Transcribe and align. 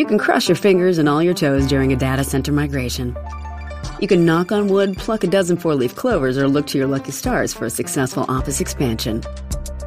You 0.00 0.06
can 0.06 0.16
crush 0.16 0.48
your 0.48 0.56
fingers 0.56 0.96
and 0.96 1.10
all 1.10 1.22
your 1.22 1.34
toes 1.34 1.66
during 1.66 1.92
a 1.92 1.94
data 1.94 2.24
center 2.24 2.52
migration. 2.52 3.14
You 4.00 4.08
can 4.08 4.24
knock 4.24 4.50
on 4.50 4.68
wood, 4.68 4.96
pluck 4.96 5.24
a 5.24 5.26
dozen 5.26 5.58
four 5.58 5.74
leaf 5.74 5.94
clovers, 5.94 6.38
or 6.38 6.48
look 6.48 6.66
to 6.68 6.78
your 6.78 6.86
lucky 6.86 7.12
stars 7.12 7.52
for 7.52 7.66
a 7.66 7.70
successful 7.70 8.24
office 8.26 8.62
expansion. 8.62 9.22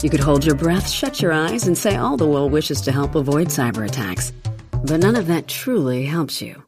You 0.04 0.12
could 0.12 0.20
hold 0.20 0.46
your 0.46 0.54
breath, 0.54 0.88
shut 0.88 1.20
your 1.20 1.32
eyes, 1.32 1.66
and 1.66 1.76
say 1.76 1.96
all 1.96 2.16
the 2.16 2.28
well 2.28 2.48
wishes 2.48 2.80
to 2.82 2.92
help 2.92 3.16
avoid 3.16 3.48
cyber 3.48 3.88
attacks. 3.88 4.32
But 4.86 5.00
none 5.00 5.16
of 5.16 5.26
that 5.26 5.48
truly 5.48 6.06
helps 6.06 6.44
you. 6.44 6.64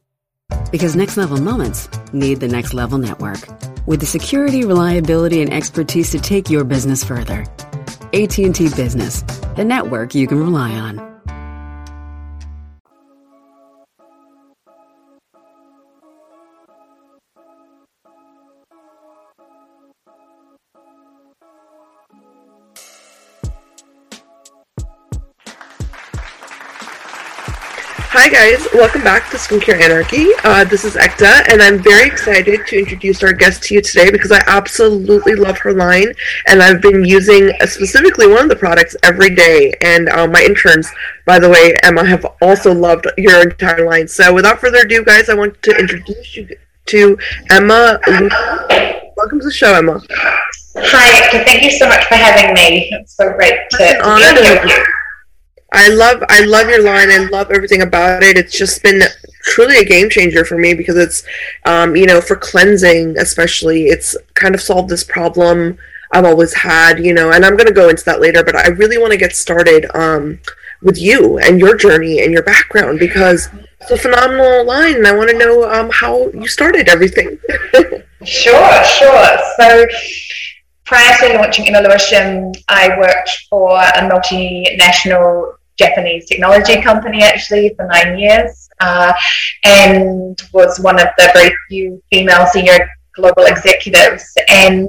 Because 0.72 0.96
next 0.96 1.16
level 1.16 1.40
moments 1.40 1.88
need 2.12 2.40
the 2.40 2.48
next 2.48 2.74
level 2.74 2.98
network 2.98 3.38
with 3.86 4.00
the 4.00 4.06
security, 4.06 4.64
reliability, 4.64 5.40
and 5.40 5.52
expertise 5.52 6.10
to 6.10 6.18
take 6.18 6.50
your 6.50 6.64
business 6.64 7.04
further. 7.04 7.46
AT&T 8.12 8.70
Business, 8.74 9.22
the 9.54 9.64
network 9.64 10.16
you 10.16 10.26
can 10.26 10.40
rely 10.40 10.72
on. 10.72 11.15
Hi 28.26 28.32
guys, 28.32 28.66
welcome 28.74 29.04
back 29.04 29.30
to 29.30 29.36
Skincare 29.36 29.80
Anarchy. 29.80 30.26
Uh, 30.42 30.64
this 30.64 30.84
is 30.84 30.96
Ekta, 30.96 31.48
and 31.48 31.62
I'm 31.62 31.78
very 31.78 32.08
excited 32.08 32.66
to 32.66 32.76
introduce 32.76 33.22
our 33.22 33.32
guest 33.32 33.62
to 33.62 33.74
you 33.74 33.80
today 33.80 34.10
because 34.10 34.32
I 34.32 34.42
absolutely 34.48 35.36
love 35.36 35.58
her 35.58 35.72
line, 35.72 36.12
and 36.48 36.60
I've 36.60 36.82
been 36.82 37.04
using 37.04 37.52
uh, 37.60 37.66
specifically 37.66 38.26
one 38.26 38.42
of 38.42 38.48
the 38.48 38.56
products 38.56 38.96
every 39.04 39.32
day. 39.32 39.74
And 39.80 40.08
uh, 40.08 40.26
my 40.26 40.42
interns, 40.42 40.90
by 41.24 41.38
the 41.38 41.48
way, 41.48 41.76
Emma, 41.84 42.04
have 42.04 42.26
also 42.42 42.74
loved 42.74 43.06
your 43.16 43.42
entire 43.42 43.86
line. 43.86 44.08
So 44.08 44.34
without 44.34 44.58
further 44.58 44.78
ado, 44.78 45.04
guys, 45.04 45.28
I 45.28 45.34
want 45.34 45.62
to 45.62 45.78
introduce 45.78 46.34
you 46.34 46.48
to 46.86 47.16
Emma. 47.48 48.00
Welcome 49.16 49.38
to 49.38 49.44
the 49.44 49.52
show, 49.52 49.72
Emma. 49.72 50.02
Hi, 50.74 51.20
Ekta. 51.20 51.44
Thank 51.44 51.62
you 51.62 51.70
so 51.70 51.86
much 51.86 52.04
for 52.06 52.16
having 52.16 52.54
me. 52.54 52.88
It's 52.90 53.14
so 53.14 53.32
great 53.34 53.70
to, 53.70 53.76
to 53.78 54.34
be 54.34 54.42
here 54.42 54.64
with 54.64 54.70
you. 54.72 54.95
I 55.72 55.88
love 55.88 56.22
I 56.28 56.44
love 56.44 56.68
your 56.68 56.82
line. 56.82 57.10
I 57.10 57.28
love 57.30 57.50
everything 57.50 57.82
about 57.82 58.22
it. 58.22 58.38
It's 58.38 58.56
just 58.56 58.82
been 58.82 59.02
truly 59.46 59.78
a 59.78 59.84
game 59.84 60.10
changer 60.10 60.44
for 60.44 60.58
me 60.58 60.74
because 60.74 60.96
it's 60.96 61.24
um, 61.64 61.96
you 61.96 62.06
know 62.06 62.20
for 62.20 62.36
cleansing 62.36 63.16
especially 63.18 63.86
it's 63.86 64.16
kind 64.34 64.54
of 64.54 64.60
solved 64.60 64.88
this 64.88 65.04
problem 65.04 65.78
I've 66.12 66.24
always 66.24 66.52
had 66.52 67.04
you 67.04 67.14
know 67.14 67.30
and 67.30 67.44
I'm 67.44 67.56
gonna 67.56 67.72
go 67.72 67.88
into 67.88 68.04
that 68.06 68.20
later 68.20 68.42
but 68.42 68.56
I 68.56 68.68
really 68.68 68.98
want 68.98 69.12
to 69.12 69.16
get 69.18 69.36
started 69.36 69.86
um, 69.94 70.40
with 70.82 70.98
you 70.98 71.38
and 71.38 71.60
your 71.60 71.76
journey 71.76 72.22
and 72.22 72.32
your 72.32 72.42
background 72.42 72.98
because 72.98 73.48
it's 73.80 73.90
a 73.92 73.96
phenomenal 73.96 74.64
line 74.64 74.96
and 74.96 75.06
I 75.06 75.14
want 75.14 75.30
to 75.30 75.38
know 75.38 75.70
um, 75.70 75.90
how 75.92 76.28
you 76.30 76.48
started 76.48 76.88
everything. 76.88 77.38
sure, 78.24 78.84
sure. 78.84 79.38
So 79.58 79.86
prior 80.86 81.16
to 81.18 81.34
launching 81.38 81.66
Involution, 81.66 82.52
I 82.68 82.96
worked 82.98 83.46
for 83.50 83.76
a 83.78 84.08
multinational 84.08 85.54
Japanese 85.76 86.26
technology 86.26 86.80
company 86.80 87.22
actually 87.22 87.74
for 87.76 87.86
nine 87.86 88.18
years 88.18 88.68
uh, 88.80 89.12
and 89.64 90.40
was 90.52 90.80
one 90.80 90.98
of 90.98 91.08
the 91.18 91.30
very 91.34 91.54
few 91.68 92.02
female 92.10 92.46
senior 92.46 92.88
global 93.14 93.44
executives. 93.44 94.32
And 94.48 94.88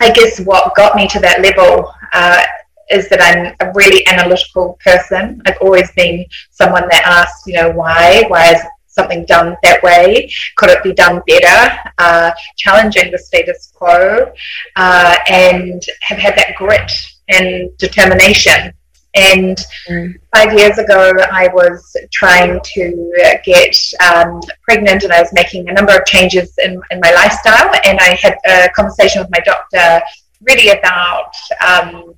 I 0.00 0.12
guess 0.12 0.40
what 0.40 0.74
got 0.74 0.96
me 0.96 1.08
to 1.08 1.20
that 1.20 1.42
level 1.42 1.92
uh, 2.12 2.42
is 2.90 3.08
that 3.08 3.20
I'm 3.20 3.54
a 3.60 3.72
really 3.74 4.06
analytical 4.06 4.78
person. 4.84 5.42
I've 5.46 5.58
always 5.60 5.90
been 5.92 6.24
someone 6.50 6.88
that 6.90 7.02
asks, 7.04 7.46
you 7.46 7.54
know, 7.54 7.70
why? 7.70 8.24
Why 8.28 8.52
is 8.52 8.62
something 8.92 9.24
done 9.26 9.56
that 9.62 9.82
way? 9.82 10.30
Could 10.56 10.70
it 10.70 10.82
be 10.82 10.92
done 10.92 11.22
better? 11.26 11.78
Uh, 11.98 12.30
challenging 12.56 13.10
the 13.10 13.18
status 13.18 13.72
quo 13.74 14.32
uh, 14.76 15.16
and 15.28 15.82
have 16.00 16.18
had 16.18 16.36
that 16.36 16.54
grit 16.56 16.92
and 17.28 17.76
determination 17.78 18.72
and 19.14 19.58
mm. 19.88 20.14
five 20.34 20.58
years 20.58 20.78
ago, 20.78 21.12
I 21.30 21.48
was 21.48 21.94
trying 22.12 22.58
to 22.62 23.40
get 23.44 23.76
um, 24.00 24.40
pregnant 24.62 25.02
and 25.02 25.12
I 25.12 25.20
was 25.20 25.32
making 25.32 25.68
a 25.68 25.72
number 25.72 25.94
of 25.94 26.04
changes 26.06 26.54
in, 26.64 26.80
in 26.90 27.00
my 27.00 27.12
lifestyle. 27.12 27.70
And 27.84 27.98
I 28.00 28.14
had 28.20 28.36
a 28.46 28.70
conversation 28.70 29.20
with 29.20 29.30
my 29.30 29.40
doctor 29.40 30.00
really 30.40 30.70
about 30.70 31.34
um, 31.66 32.14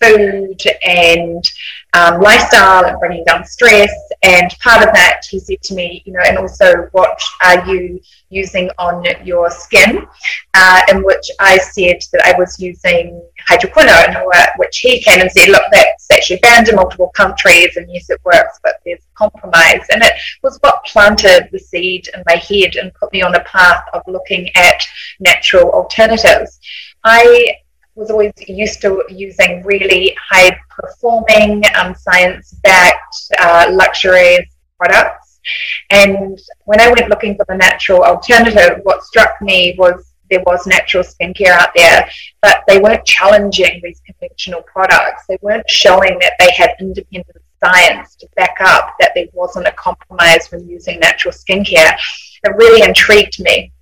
food 0.00 0.62
and 0.86 1.44
um, 1.92 2.20
lifestyle 2.20 2.84
and 2.84 2.98
bringing 2.98 3.24
down 3.24 3.44
stress. 3.44 3.92
And 4.22 4.50
part 4.60 4.86
of 4.86 4.92
that, 4.94 5.22
he 5.30 5.38
said 5.38 5.62
to 5.62 5.74
me, 5.74 6.02
you 6.04 6.12
know, 6.12 6.20
and 6.24 6.38
also 6.38 6.88
what 6.92 7.20
are 7.42 7.66
you 7.66 8.00
using 8.28 8.70
on 8.78 9.04
your 9.24 9.50
skin? 9.50 10.06
Uh, 10.54 10.80
in 10.90 11.02
which 11.02 11.30
I 11.40 11.58
said 11.58 12.00
that 12.12 12.22
I 12.24 12.34
was 12.38 12.58
using 12.60 13.22
hydroquinone, 13.48 14.48
which 14.56 14.78
he 14.78 15.02
came 15.02 15.20
and 15.20 15.30
said, 15.30 15.48
look, 15.48 15.62
that's 15.70 16.10
actually 16.12 16.38
banned 16.38 16.68
in 16.68 16.76
multiple 16.76 17.10
countries, 17.14 17.76
and 17.76 17.90
yes, 17.92 18.10
it 18.10 18.20
works, 18.24 18.58
but 18.62 18.76
there's 18.84 19.00
compromise. 19.14 19.86
And 19.90 20.02
it 20.02 20.12
was 20.42 20.58
what 20.60 20.84
planted 20.84 21.48
the 21.52 21.58
seed 21.58 22.08
in 22.14 22.22
my 22.26 22.36
head 22.36 22.76
and 22.76 22.92
put 22.94 23.12
me 23.12 23.22
on 23.22 23.34
a 23.34 23.44
path 23.44 23.84
of 23.92 24.02
looking 24.06 24.50
at 24.54 24.82
natural 25.20 25.70
alternatives. 25.70 26.58
I 27.04 27.56
was 27.96 28.10
always 28.10 28.32
used 28.46 28.80
to 28.82 29.02
using 29.08 29.62
really 29.64 30.16
high 30.30 30.56
performing, 30.70 31.62
um, 31.74 31.94
science 31.94 32.54
backed, 32.62 33.16
uh, 33.38 33.66
luxurious 33.72 34.46
products. 34.78 35.40
And 35.90 36.38
when 36.64 36.80
I 36.80 36.88
went 36.88 37.08
looking 37.08 37.36
for 37.36 37.46
the 37.48 37.56
natural 37.56 38.04
alternative, 38.04 38.80
what 38.82 39.02
struck 39.02 39.40
me 39.40 39.74
was 39.78 40.12
there 40.30 40.42
was 40.44 40.66
natural 40.66 41.04
skincare 41.04 41.50
out 41.50 41.70
there, 41.74 42.08
but 42.42 42.64
they 42.66 42.78
weren't 42.78 43.04
challenging 43.04 43.80
these 43.82 44.00
conventional 44.04 44.62
products. 44.62 45.24
They 45.28 45.38
weren't 45.40 45.68
showing 45.70 46.18
that 46.18 46.32
they 46.38 46.50
had 46.56 46.74
independent 46.80 47.38
science 47.64 48.16
to 48.16 48.28
back 48.36 48.56
up 48.60 48.94
that 49.00 49.12
there 49.14 49.26
wasn't 49.32 49.66
a 49.66 49.72
compromise 49.72 50.50
when 50.50 50.68
using 50.68 51.00
natural 51.00 51.32
skincare. 51.32 51.96
It 52.42 52.56
really 52.56 52.86
intrigued 52.86 53.40
me. 53.40 53.72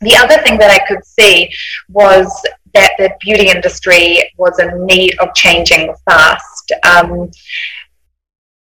The 0.00 0.16
other 0.16 0.42
thing 0.42 0.58
that 0.58 0.70
I 0.70 0.84
could 0.86 1.04
see 1.04 1.50
was 1.88 2.26
that 2.74 2.92
the 2.98 3.10
beauty 3.20 3.48
industry 3.48 4.30
was 4.36 4.58
in 4.58 4.84
need 4.86 5.16
of 5.20 5.34
changing 5.34 5.94
fast. 6.04 6.72
Um, 6.82 7.30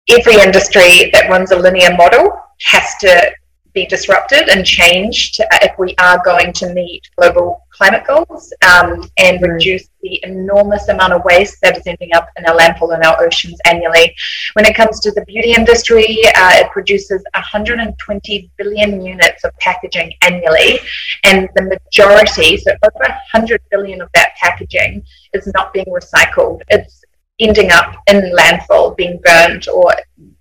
every 0.08 0.40
industry 0.40 1.10
that 1.12 1.28
runs 1.28 1.50
a 1.50 1.56
linear 1.56 1.94
model 1.96 2.40
has 2.62 2.94
to 3.00 3.30
be 3.74 3.86
disrupted 3.86 4.48
and 4.48 4.64
changed 4.64 5.40
if 5.62 5.78
we 5.78 5.94
are 5.98 6.20
going 6.24 6.52
to 6.54 6.72
meet 6.72 7.02
global 7.16 7.62
climate 7.78 8.04
goals 8.06 8.52
um, 8.66 9.08
and 9.18 9.40
reduce 9.40 9.88
the 10.02 10.20
enormous 10.24 10.88
amount 10.88 11.12
of 11.12 11.24
waste 11.24 11.58
that 11.62 11.78
is 11.78 11.86
ending 11.86 12.12
up 12.12 12.28
in 12.36 12.44
our 12.44 12.56
landfill 12.58 12.92
and 12.92 13.04
our 13.04 13.24
oceans 13.24 13.58
annually. 13.64 14.14
When 14.54 14.66
it 14.66 14.74
comes 14.74 14.98
to 15.00 15.12
the 15.12 15.24
beauty 15.26 15.52
industry, 15.52 16.20
uh, 16.36 16.52
it 16.54 16.70
produces 16.72 17.22
120 17.34 18.50
billion 18.58 19.00
units 19.00 19.44
of 19.44 19.56
packaging 19.58 20.12
annually, 20.22 20.80
and 21.24 21.48
the 21.54 21.62
majority, 21.62 22.56
so 22.56 22.72
over 22.82 23.08
100 23.32 23.62
billion 23.70 24.02
of 24.02 24.08
that 24.14 24.34
packaging, 24.40 25.04
is 25.32 25.46
not 25.54 25.72
being 25.72 25.86
recycled. 25.86 26.60
It's 26.68 27.04
ending 27.38 27.70
up 27.70 27.94
in 28.08 28.32
landfill, 28.36 28.96
being 28.96 29.20
burned, 29.24 29.68
or 29.68 29.94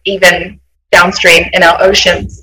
even 0.06 0.60
downstream 0.92 1.44
in 1.54 1.62
our 1.62 1.82
oceans. 1.84 2.42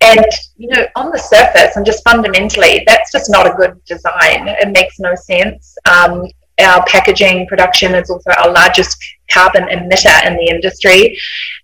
And, 0.00 0.26
you 0.56 0.68
know, 0.68 0.86
on 0.94 1.10
the 1.10 1.18
surface 1.18 1.76
and 1.76 1.86
just 1.86 2.04
fundamentally, 2.04 2.84
that's 2.86 3.10
just 3.10 3.30
not 3.30 3.46
a 3.46 3.54
good 3.54 3.82
design. 3.84 4.48
It 4.48 4.70
makes 4.72 4.98
no 4.98 5.14
sense. 5.14 5.76
Um, 5.90 6.26
our 6.60 6.84
packaging 6.86 7.46
production 7.46 7.94
is 7.94 8.08
also 8.10 8.30
our 8.30 8.50
largest 8.50 8.96
carbon 9.30 9.64
emitter 9.64 10.26
in 10.26 10.36
the 10.36 10.48
industry. 10.48 11.18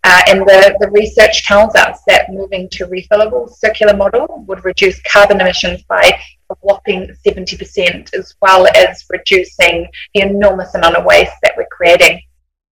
Uh, 0.04 0.20
and 0.28 0.40
the, 0.40 0.76
the 0.80 0.90
research 0.90 1.44
tells 1.44 1.74
us 1.74 2.00
that 2.06 2.30
moving 2.30 2.68
to 2.70 2.86
refillable 2.86 3.50
circular 3.50 3.96
model 3.96 4.44
would 4.46 4.64
reduce 4.64 5.00
carbon 5.02 5.40
emissions 5.40 5.82
by 5.84 6.18
a 6.50 6.54
whopping 6.60 7.10
70%, 7.26 8.14
as 8.14 8.34
well 8.42 8.66
as 8.76 9.04
reducing 9.08 9.88
the 10.14 10.22
enormous 10.22 10.74
amount 10.74 10.96
of 10.96 11.04
waste 11.04 11.32
that 11.42 11.54
we're 11.56 11.66
creating. 11.70 12.20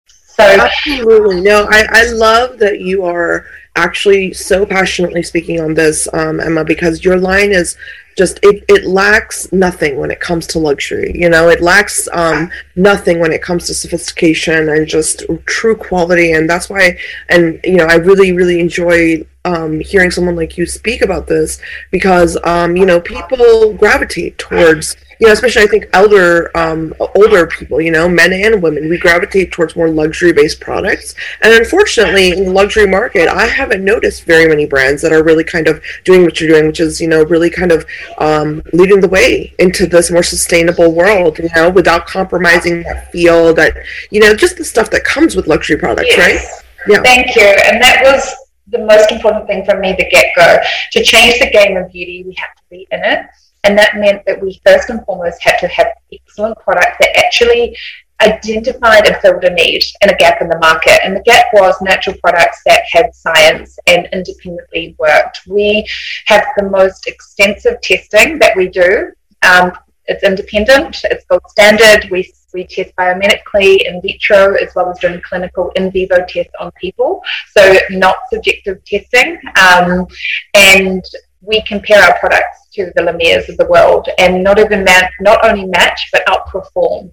So, 0.07 0.45
absolutely. 0.45 1.41
No, 1.41 1.67
I, 1.71 1.87
I 1.91 2.13
love 2.13 2.59
that 2.59 2.81
you 2.81 3.05
are 3.05 3.47
actually 3.85 4.33
so 4.33 4.65
passionately 4.65 5.23
speaking 5.23 5.61
on 5.61 5.75
this, 5.75 6.09
um, 6.13 6.41
Emma, 6.41 6.65
because 6.65 7.05
your 7.05 7.19
line 7.19 7.53
is 7.53 7.77
just 8.17 8.39
it, 8.43 8.65
it 8.69 8.85
lacks 8.85 9.51
nothing 9.53 9.97
when 9.97 10.11
it 10.11 10.21
comes 10.21 10.47
to 10.49 10.59
luxury. 10.59 11.13
You 11.15 11.29
know, 11.29 11.49
it 11.49 11.61
lacks 11.61 12.09
um, 12.13 12.51
nothing 12.77 13.19
when 13.19 13.33
it 13.33 13.43
comes 13.43 13.67
to 13.67 13.75
sophistication 13.75 14.69
and 14.69 14.87
just 14.87 15.25
true 15.47 15.77
quality. 15.77 16.33
And 16.33 16.49
that's 16.49 16.69
why, 16.69 16.99
and 17.29 17.61
you 17.65 17.77
know, 17.77 17.87
I 17.87 17.95
really, 17.95 18.33
really 18.33 18.61
enjoy 18.61 19.25
um, 19.45 19.81
hearing 19.81 20.11
someone 20.11 20.37
like 20.37 20.59
you 20.59 20.67
speak 20.67 21.03
about 21.03 21.27
this 21.27 21.61
because 21.91 22.37
um, 22.45 22.77
you 22.77 22.85
know 22.85 23.01
people 23.01 23.73
gravitate 23.75 24.37
towards 24.39 24.97
you 25.21 25.27
know, 25.27 25.33
especially 25.35 25.63
I 25.63 25.67
think 25.67 25.89
elder, 25.93 26.51
um, 26.57 26.95
older 27.15 27.47
people, 27.47 27.79
you 27.79 27.91
know, 27.91 28.09
men 28.09 28.33
and 28.33 28.63
women, 28.63 28.89
we 28.89 28.99
gravitate 28.99 29.53
towards 29.53 29.77
more 29.77 29.91
luxury-based 29.91 30.61
products. 30.61 31.15
And 31.43 31.53
unfortunately, 31.53 32.31
in 32.31 32.47
the 32.47 32.53
luxury 32.53 32.87
market, 32.87 33.29
I 33.29 33.47
haven't 33.47 33.85
noticed 33.85 34.25
very 34.25 34.49
many 34.49 34.65
brands 34.65 35.03
that 35.03 35.13
are 35.13 35.23
really 35.23 35.45
kind 35.45 35.69
of 35.69 35.83
doing 36.05 36.25
what 36.25 36.41
you're 36.41 36.49
doing, 36.49 36.67
which 36.67 36.81
is, 36.81 37.03
you 37.03 37.07
know, 37.07 37.23
really 37.25 37.51
kind 37.51 37.71
of 37.71 37.85
um, 38.17 38.63
leading 38.73 39.01
the 39.01 39.09
way 39.09 39.55
into 39.59 39.87
this 39.87 40.11
more 40.11 40.23
sustainable 40.23 40.93
world, 40.93 41.39
you 41.39 41.51
know, 41.55 41.69
without 41.69 42.07
compromising 42.07 42.83
that 42.85 43.13
feel 43.13 43.53
that, 43.53 43.77
you 44.11 44.21
know, 44.21 44.35
just 44.35 44.57
the 44.57 44.65
stuff 44.65 44.91
that 44.91 45.05
comes 45.05 45.37
with 45.37 45.47
luxury 45.47 45.77
products, 45.77 46.09
yes. 46.17 46.19
right? 46.19 46.65
Yeah. 46.89 47.03
Thank 47.03 47.37
you. 47.37 47.43
And 47.43 47.83
that 47.83 48.01
was 48.05 48.35
the 48.69 48.79
most 48.79 49.13
important 49.13 49.47
thing 49.47 49.67
for 49.67 49.79
me 49.79 49.95
the 49.99 50.09
get 50.09 50.35
go. 50.35 50.59
To 50.93 51.05
change 51.05 51.39
the 51.41 51.51
game 51.51 51.77
of 51.77 51.93
beauty, 51.93 52.25
we 52.27 52.35
have 52.39 52.55
to 52.57 52.63
be 52.71 52.87
in 52.91 53.05
it. 53.05 53.27
And 53.65 53.77
that 53.77 53.97
meant 53.97 54.25
that 54.27 54.41
we 54.41 54.61
first 54.65 54.91
and 54.91 55.05
foremost 55.05 55.43
had 55.43 55.59
to 55.59 55.69
have 55.69 55.89
excellent 56.13 56.59
products 56.59 56.97
that 57.01 57.17
actually 57.17 57.77
identified 58.21 59.07
and 59.07 59.17
filled 59.17 59.45
a 59.45 59.51
need 59.51 59.83
and 60.03 60.11
a 60.11 60.17
gap 60.17 60.41
in 60.41 60.49
the 60.49 60.59
market. 60.59 61.01
And 61.05 61.17
the 61.17 61.23
gap 61.23 61.47
was 61.53 61.75
natural 61.81 62.17
products 62.23 62.63
that 62.67 62.83
had 62.91 63.15
science 63.15 63.79
and 63.87 64.09
independently 64.13 64.95
worked. 64.99 65.41
We 65.47 65.87
have 66.27 66.45
the 66.57 66.69
most 66.69 67.07
extensive 67.07 67.81
testing 67.81 68.39
that 68.39 68.57
we 68.57 68.69
do. 68.69 69.13
Um, 69.43 69.73
it's 70.07 70.25
independent, 70.25 71.01
it's 71.05 71.25
gold 71.27 71.43
standard. 71.49 72.11
We, 72.11 72.33
we 72.53 72.67
test 72.67 72.95
biomedically 72.97 73.87
in 73.87 74.03
vitro 74.03 74.55
as 74.55 74.75
well 74.75 74.91
as 74.91 74.99
doing 74.99 75.21
clinical 75.23 75.71
in 75.77 75.93
vivo 75.93 76.25
tests 76.29 76.53
on 76.59 76.73
people. 76.73 77.23
So, 77.53 77.77
not 77.91 78.17
subjective 78.33 78.85
testing. 78.85 79.41
Um, 79.57 80.07
and 80.55 81.05
we 81.43 81.63
compare 81.63 82.03
our 82.03 82.19
products 82.19 82.60
to 82.73 82.93
the 82.95 83.03
La 83.03 83.13
Mer's 83.13 83.49
of 83.49 83.57
the 83.57 83.67
world 83.67 84.09
and 84.19 84.43
not 84.43 84.59
even 84.59 84.85
match, 84.85 85.13
not 85.21 85.45
only 85.45 85.67
match 85.67 86.09
but 86.13 86.27
outperform. 86.27 87.11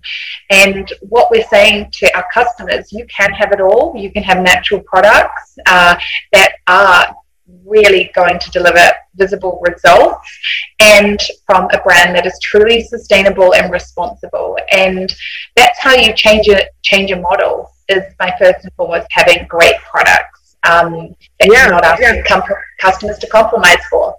And 0.50 0.92
what 1.01 1.31
we're 1.31 1.48
saying 1.48 1.92
to 1.94 2.15
our 2.15 2.25
customers, 2.33 2.92
you 2.92 3.06
can 3.07 3.31
have 3.31 3.51
it 3.51 3.62
all. 3.62 3.94
You 3.95 4.12
can 4.12 4.24
have 4.24 4.42
natural 4.42 4.81
products 4.81 5.57
uh, 5.65 5.98
that 6.33 6.54
are 6.68 7.15
really 7.65 8.12
going 8.13 8.39
to 8.39 8.51
deliver 8.51 8.92
visible 9.15 9.62
results 9.68 10.30
and 10.80 11.19
from 11.45 11.68
a 11.71 11.81
brand 11.81 12.15
that 12.15 12.25
is 12.25 12.38
truly 12.42 12.83
sustainable 12.83 13.54
and 13.56 13.71
responsible 13.71 14.57
and 14.71 15.15
that's 15.56 15.80
how 15.80 15.94
you 15.94 16.13
change 16.13 16.48
a 16.50 16.62
change 16.83 17.09
a 17.12 17.15
model 17.15 17.71
is 17.88 18.04
by 18.19 18.33
first 18.38 18.63
and 18.63 18.74
foremost 18.74 19.07
having 19.12 19.45
great 19.48 19.75
products 19.77 20.57
um, 20.63 21.15
that 21.39 21.50
yeah, 21.51 21.63
you're 21.63 21.71
not 21.71 21.86
asking 21.86 22.15
yeah. 22.15 22.24
com- 22.24 22.44
customers 22.81 23.18
to 23.19 23.27
compromise 23.27 23.83
for 23.89 24.15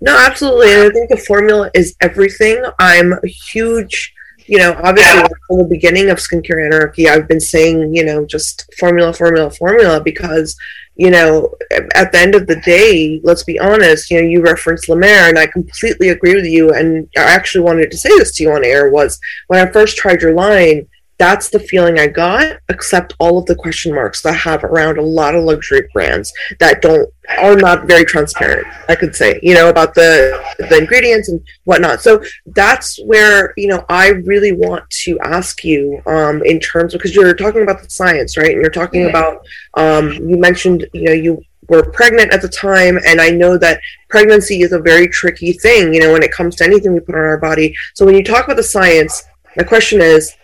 no 0.00 0.16
absolutely 0.16 0.72
and 0.72 0.82
i 0.82 0.90
think 0.90 1.08
the 1.08 1.16
formula 1.16 1.70
is 1.74 1.96
everything 2.00 2.62
i'm 2.78 3.12
a 3.12 3.26
huge 3.26 4.14
you 4.50 4.56
know, 4.56 4.80
obviously 4.82 5.22
from 5.46 5.58
the 5.58 5.66
beginning 5.68 6.08
of 6.08 6.16
Skincare 6.16 6.64
Anarchy, 6.64 7.06
I've 7.06 7.28
been 7.28 7.38
saying, 7.38 7.94
you 7.94 8.02
know, 8.02 8.24
just 8.24 8.72
formula, 8.78 9.12
formula, 9.12 9.50
formula, 9.50 10.00
because 10.02 10.56
you 10.98 11.12
know, 11.12 11.54
at 11.94 12.10
the 12.10 12.18
end 12.18 12.34
of 12.34 12.48
the 12.48 12.56
day, 12.56 13.20
let's 13.22 13.44
be 13.44 13.58
honest, 13.58 14.10
you 14.10 14.20
know, 14.20 14.28
you 14.28 14.42
referenced 14.42 14.88
Mer, 14.88 15.28
and 15.28 15.38
I 15.38 15.46
completely 15.46 16.08
agree 16.08 16.34
with 16.34 16.44
you. 16.44 16.72
And 16.72 17.08
I 17.16 17.22
actually 17.22 17.62
wanted 17.62 17.92
to 17.92 17.96
say 17.96 18.08
this 18.18 18.34
to 18.34 18.42
you 18.42 18.50
on 18.50 18.64
air 18.64 18.90
was 18.90 19.20
when 19.46 19.64
I 19.64 19.70
first 19.70 19.96
tried 19.96 20.20
your 20.20 20.34
line, 20.34 20.88
that's 21.18 21.50
the 21.50 21.58
feeling 21.58 21.98
I 21.98 22.06
got, 22.06 22.58
except 22.68 23.14
all 23.18 23.38
of 23.38 23.46
the 23.46 23.56
question 23.56 23.92
marks 23.94 24.22
that 24.22 24.34
I 24.34 24.36
have 24.36 24.62
around 24.62 24.98
a 24.98 25.02
lot 25.02 25.34
of 25.34 25.42
luxury 25.44 25.88
brands 25.92 26.32
that 26.60 26.80
don't 26.80 27.12
are 27.38 27.56
not 27.56 27.86
very 27.86 28.04
transparent, 28.04 28.66
I 28.88 28.94
could 28.94 29.14
say, 29.14 29.38
you 29.42 29.54
know, 29.54 29.68
about 29.68 29.94
the 29.94 30.42
the 30.58 30.78
ingredients 30.78 31.28
and 31.28 31.40
whatnot. 31.64 32.00
So 32.00 32.22
that's 32.46 32.98
where, 33.04 33.52
you 33.56 33.66
know, 33.66 33.84
I 33.88 34.08
really 34.08 34.52
want 34.52 34.88
to 35.04 35.18
ask 35.20 35.64
you, 35.64 36.00
um, 36.06 36.42
in 36.44 36.60
terms 36.60 36.94
of 36.94 37.00
because 37.00 37.14
you're 37.14 37.34
talking 37.34 37.62
about 37.62 37.82
the 37.82 37.90
science, 37.90 38.38
right? 38.38 38.52
And 38.52 38.60
you're 38.62 38.70
talking 38.70 39.02
yeah. 39.02 39.08
about 39.08 39.46
um 39.74 40.12
you 40.12 40.38
mentioned, 40.38 40.86
you 40.92 41.02
know, 41.02 41.12
you 41.12 41.42
were 41.68 41.90
pregnant 41.90 42.32
at 42.32 42.40
the 42.40 42.48
time 42.48 42.98
and 43.06 43.20
i 43.20 43.28
know 43.28 43.58
that 43.58 43.78
pregnancy 44.08 44.62
is 44.62 44.72
a 44.72 44.78
very 44.78 45.06
tricky 45.06 45.52
thing 45.52 45.92
you 45.92 46.00
know 46.00 46.10
when 46.10 46.22
it 46.22 46.32
comes 46.32 46.56
to 46.56 46.64
anything 46.64 46.94
we 46.94 47.00
put 47.00 47.14
on 47.14 47.20
our 47.20 47.36
body 47.36 47.74
so 47.94 48.06
when 48.06 48.14
you 48.14 48.24
talk 48.24 48.46
about 48.46 48.56
the 48.56 48.62
science 48.62 49.24
my 49.56 49.62
question 49.62 50.00
is 50.00 50.34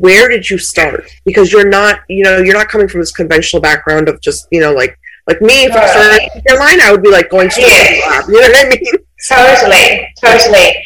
where 0.00 0.28
did 0.28 0.48
you 0.48 0.58
start? 0.58 1.08
Because 1.24 1.52
you're 1.52 1.68
not, 1.68 2.00
you 2.08 2.24
know, 2.24 2.38
you're 2.38 2.54
not 2.54 2.68
coming 2.68 2.88
from 2.88 3.00
this 3.00 3.12
conventional 3.12 3.60
background 3.60 4.08
of 4.08 4.20
just, 4.20 4.48
you 4.50 4.60
know, 4.60 4.72
like 4.72 4.98
like 5.26 5.40
me, 5.40 5.64
if 5.64 5.72
I 5.72 5.86
started 5.86 6.44
Carolina, 6.46 6.82
I 6.84 6.92
would 6.92 7.02
be 7.02 7.10
like 7.10 7.30
going 7.30 7.48
to 7.48 7.60
yeah. 7.60 8.08
lab. 8.08 8.28
You 8.28 8.34
know 8.34 8.48
what 8.48 8.66
I 8.66 8.68
mean? 8.68 8.84
Totally, 9.26 10.08
totally. 10.20 10.76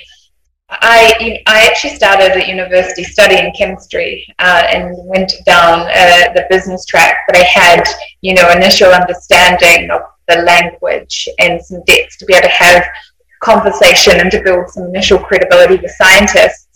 I 0.71 1.43
I 1.47 1.67
actually 1.67 1.97
started 1.97 2.33
at 2.33 2.47
university 2.47 3.03
studying 3.03 3.53
chemistry 3.57 4.25
uh, 4.39 4.63
and 4.69 4.95
went 5.09 5.33
down 5.45 5.81
uh, 5.81 6.33
the 6.35 6.47
business 6.51 6.85
track, 6.85 7.17
but 7.27 7.37
I 7.37 7.43
had 7.43 7.83
you 8.21 8.35
know 8.35 8.49
initial 8.51 8.93
understanding 8.93 9.91
of 9.91 10.03
the 10.29 10.43
language 10.43 11.29
and 11.41 11.61
some 11.65 11.83
depth 11.85 12.19
to 12.19 12.27
be 12.27 12.35
able 12.35 12.43
to 12.43 12.55
have 12.55 12.85
conversation 13.43 14.21
and 14.21 14.31
to 14.31 14.43
build 14.43 14.69
some 14.69 14.85
initial 14.85 15.19
credibility 15.19 15.77
with 15.77 15.91
scientists 15.93 16.68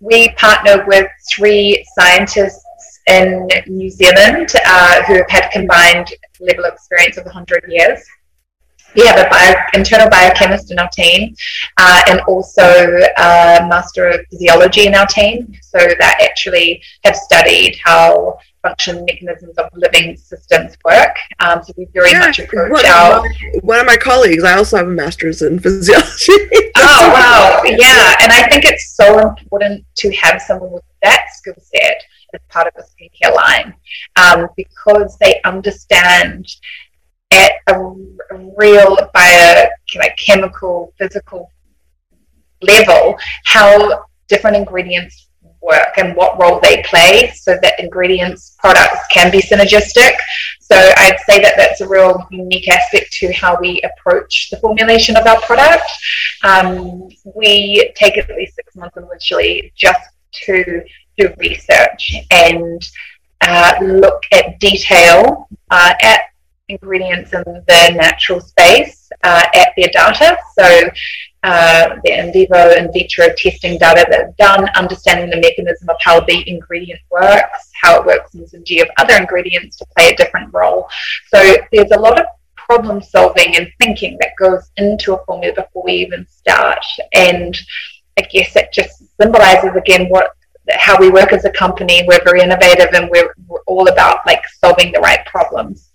we 0.00 0.30
partner 0.30 0.84
with 0.86 1.06
three 1.30 1.84
scientists 1.94 2.64
in 3.06 3.48
New 3.66 3.90
Zealand 3.90 4.50
uh, 4.66 5.02
who 5.04 5.14
have 5.14 5.30
had 5.30 5.50
combined 5.50 6.08
level 6.40 6.64
experience 6.64 7.18
of 7.18 7.24
100 7.24 7.64
years. 7.68 8.02
We 8.96 9.06
have 9.06 9.24
a 9.24 9.28
bio, 9.28 9.54
internal 9.74 10.10
biochemist 10.10 10.72
in 10.72 10.78
our 10.78 10.88
team 10.88 11.34
uh, 11.76 12.02
and 12.08 12.20
also 12.22 12.62
a 13.18 13.66
master 13.68 14.08
of 14.08 14.20
physiology 14.30 14.86
in 14.86 14.94
our 14.94 15.06
team, 15.06 15.54
so 15.62 15.78
that 15.78 16.18
actually 16.20 16.82
have 17.04 17.14
studied 17.14 17.78
how 17.84 18.38
function 18.62 19.04
mechanisms 19.04 19.56
of 19.58 19.70
living 19.74 20.16
systems 20.16 20.76
work. 20.84 21.16
Um, 21.40 21.62
so 21.62 21.72
we 21.76 21.86
very 21.92 22.10
yeah, 22.10 22.20
much 22.20 22.38
approach 22.38 22.70
one 22.70 22.86
our. 22.86 23.18
Of 23.18 23.24
my, 23.24 23.60
one 23.62 23.80
of 23.80 23.86
my 23.86 23.96
colleagues, 23.96 24.44
I 24.44 24.56
also 24.56 24.76
have 24.76 24.86
a 24.86 24.90
master's 24.90 25.42
in 25.42 25.58
physiology. 25.58 26.32
oh 26.76 27.10
wow! 27.12 27.62
Yeah, 27.64 28.16
and 28.22 28.32
I 28.32 28.48
think 28.48 28.64
it's 28.64 28.94
so 28.94 29.18
important 29.18 29.84
to 29.96 30.12
have 30.16 30.40
someone 30.42 30.72
with 30.72 30.84
that 31.02 31.26
skill 31.32 31.54
set 31.58 32.02
as 32.34 32.40
part 32.48 32.66
of 32.66 32.72
a 32.76 32.82
skincare 32.82 33.34
line 33.34 33.74
um, 34.16 34.48
because 34.56 35.16
they 35.20 35.40
understand 35.44 36.46
at 37.32 37.52
a, 37.68 37.74
a 37.74 38.52
real 38.56 38.96
bio, 39.14 39.68
like 39.96 40.16
chemical, 40.16 40.92
physical 40.98 41.50
level 42.62 43.16
how 43.44 44.04
different 44.28 44.56
ingredients 44.56 45.28
work 45.62 45.92
and 45.96 46.16
what 46.16 46.38
role 46.40 46.58
they 46.60 46.82
play 46.84 47.32
so 47.36 47.58
that 47.62 47.78
ingredients 47.78 48.56
products 48.58 49.06
can 49.12 49.30
be 49.30 49.40
synergistic 49.40 50.12
so 50.60 50.76
i'd 50.76 51.18
say 51.28 51.40
that 51.40 51.54
that's 51.56 51.80
a 51.80 51.88
real 51.88 52.26
unique 52.30 52.68
aspect 52.68 53.12
to 53.12 53.32
how 53.32 53.58
we 53.60 53.80
approach 53.82 54.50
the 54.50 54.56
formulation 54.58 55.16
of 55.16 55.26
our 55.26 55.40
product 55.42 55.90
um, 56.42 57.08
we 57.34 57.92
take 57.94 58.16
at 58.16 58.28
least 58.30 58.54
six 58.54 58.74
months 58.76 58.96
initially 58.96 59.72
just 59.76 60.00
to 60.32 60.82
do 61.18 61.32
research 61.38 62.14
and 62.30 62.88
uh, 63.42 63.74
look 63.82 64.22
at 64.32 64.58
detail 64.60 65.48
uh, 65.70 65.92
at 66.02 66.22
ingredients 66.68 67.32
in 67.32 67.42
the 67.44 67.92
natural 67.96 68.40
space 68.40 69.10
uh, 69.24 69.44
at 69.54 69.68
their 69.76 69.88
data. 69.92 70.36
So 70.58 70.90
uh, 71.42 71.96
the 72.04 72.18
in 72.18 72.32
vivo, 72.32 72.70
in 72.72 72.92
vitro 72.92 73.28
testing 73.36 73.78
data 73.78 74.06
that's 74.10 74.34
done, 74.36 74.68
understanding 74.76 75.30
the 75.30 75.40
mechanism 75.40 75.88
of 75.88 75.96
how 76.00 76.20
the 76.20 76.48
ingredient 76.48 77.00
works, 77.10 77.70
how 77.80 78.00
it 78.00 78.06
works 78.06 78.34
in 78.34 78.44
synergy 78.44 78.82
of 78.82 78.88
other 78.98 79.16
ingredients 79.16 79.76
to 79.78 79.86
play 79.96 80.10
a 80.10 80.16
different 80.16 80.52
role. 80.52 80.88
So 81.28 81.56
there's 81.72 81.92
a 81.92 81.98
lot 81.98 82.20
of 82.20 82.26
problem 82.54 83.02
solving 83.02 83.56
and 83.56 83.72
thinking 83.80 84.16
that 84.20 84.30
goes 84.38 84.70
into 84.76 85.14
a 85.14 85.24
formula 85.24 85.54
before 85.54 85.82
we 85.84 85.94
even 85.94 86.26
start. 86.28 86.84
And 87.12 87.56
I 88.18 88.22
guess 88.22 88.54
it 88.54 88.68
just 88.72 89.02
symbolizes 89.20 89.74
again 89.76 90.08
what 90.08 90.32
how 90.72 90.98
we 91.00 91.10
work 91.10 91.32
as 91.32 91.44
a 91.44 91.50
company. 91.50 92.04
We're 92.06 92.22
very 92.22 92.42
innovative 92.42 92.90
and 92.94 93.10
we're, 93.10 93.34
we're 93.48 93.62
all 93.66 93.88
about 93.88 94.18
like 94.26 94.42
solving 94.62 94.92
the 94.92 95.00
right 95.00 95.24
problems. 95.26 95.90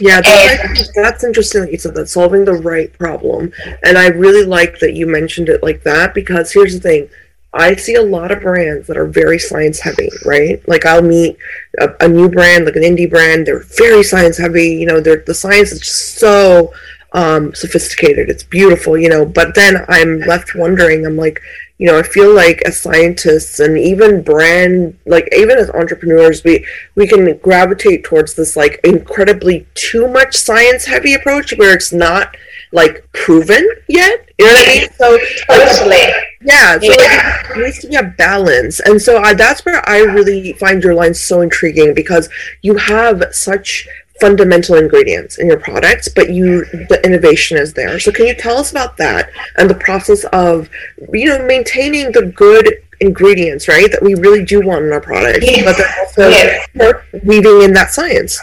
Yeah, 0.00 0.20
that's, 0.20 0.92
that's 0.94 1.24
interesting 1.24 1.62
that 1.62 1.72
you 1.72 1.78
said 1.78 1.94
that 1.94 2.08
solving 2.08 2.44
the 2.44 2.52
right 2.54 2.92
problem, 2.98 3.52
and 3.82 3.98
I 3.98 4.08
really 4.08 4.44
like 4.46 4.78
that 4.78 4.94
you 4.94 5.06
mentioned 5.06 5.48
it 5.48 5.62
like 5.62 5.82
that 5.82 6.14
because 6.14 6.52
here's 6.52 6.74
the 6.74 6.80
thing: 6.80 7.08
I 7.52 7.74
see 7.74 7.94
a 7.94 8.02
lot 8.02 8.30
of 8.30 8.40
brands 8.40 8.86
that 8.86 8.96
are 8.96 9.06
very 9.06 9.38
science 9.38 9.80
heavy, 9.80 10.10
right? 10.24 10.66
Like 10.68 10.86
I'll 10.86 11.02
meet 11.02 11.36
a, 11.80 11.88
a 12.00 12.08
new 12.08 12.28
brand, 12.28 12.64
like 12.66 12.76
an 12.76 12.82
indie 12.82 13.10
brand, 13.10 13.46
they're 13.46 13.64
very 13.78 14.02
science 14.04 14.38
heavy. 14.38 14.68
You 14.68 14.86
know, 14.86 15.00
they're 15.00 15.24
the 15.26 15.34
science 15.34 15.72
is 15.72 15.80
just 15.80 16.18
so 16.18 16.72
um, 17.12 17.54
sophisticated. 17.54 18.28
It's 18.30 18.44
beautiful, 18.44 18.96
you 18.98 19.08
know. 19.08 19.24
But 19.24 19.54
then 19.54 19.84
I'm 19.88 20.20
left 20.20 20.54
wondering. 20.54 21.06
I'm 21.06 21.16
like, 21.16 21.40
you 21.78 21.86
know, 21.86 21.98
I 21.98 22.02
feel 22.02 22.34
like 22.34 22.60
as 22.66 22.80
scientists 22.80 23.60
and 23.60 23.78
even 23.78 24.22
brand, 24.22 24.98
like 25.06 25.28
even 25.36 25.58
as 25.58 25.70
entrepreneurs, 25.70 26.42
we 26.42 26.66
we 26.96 27.06
can 27.06 27.38
gravitate 27.38 28.02
towards 28.02 28.34
this 28.34 28.56
like 28.56 28.80
incredibly 28.82 29.66
too 29.74 30.08
much 30.08 30.36
science 30.36 30.84
heavy 30.84 31.14
approach 31.14 31.56
where 31.56 31.72
it's 31.72 31.92
not 31.92 32.36
like 32.72 33.06
proven 33.12 33.68
yet. 33.88 34.28
You 34.38 34.46
know 34.46 34.52
what 34.52 34.68
I 34.68 34.74
mean? 34.74 34.88
So 34.98 35.18
totally. 35.46 36.12
yeah, 36.42 36.78
so 36.80 36.92
yeah. 37.00 37.42
Like, 37.48 37.56
it 37.56 37.62
needs 37.62 37.78
to 37.80 37.88
be 37.88 37.96
a 37.96 38.02
balance, 38.02 38.80
and 38.80 39.00
so 39.00 39.22
uh, 39.22 39.34
that's 39.34 39.64
where 39.64 39.88
I 39.88 39.98
really 40.00 40.54
find 40.54 40.82
your 40.82 40.94
line 40.94 41.14
so 41.14 41.42
intriguing 41.42 41.94
because 41.94 42.28
you 42.62 42.76
have 42.76 43.22
such 43.30 43.86
fundamental 44.20 44.76
ingredients 44.76 45.38
in 45.38 45.46
your 45.46 45.60
products, 45.60 46.08
but 46.08 46.30
you 46.30 46.64
the 46.88 47.00
innovation 47.04 47.56
is 47.56 47.72
there. 47.74 47.98
So 47.98 48.12
can 48.12 48.26
you 48.26 48.34
tell 48.34 48.56
us 48.56 48.70
about 48.70 48.96
that 48.96 49.30
and 49.56 49.68
the 49.68 49.74
process 49.74 50.24
of 50.32 50.68
you 51.12 51.26
know 51.26 51.44
maintaining 51.46 52.12
the 52.12 52.26
good 52.26 52.82
ingredients, 53.00 53.68
right, 53.68 53.90
that 53.90 54.02
we 54.02 54.14
really 54.14 54.44
do 54.44 54.60
want 54.60 54.84
in 54.84 54.92
our 54.92 55.00
products, 55.00 55.46
yes. 55.46 55.64
but 55.64 55.76
then 55.76 55.98
also 56.00 56.28
yes. 56.28 57.24
weaving 57.24 57.62
in 57.62 57.72
that 57.74 57.92
science. 57.92 58.40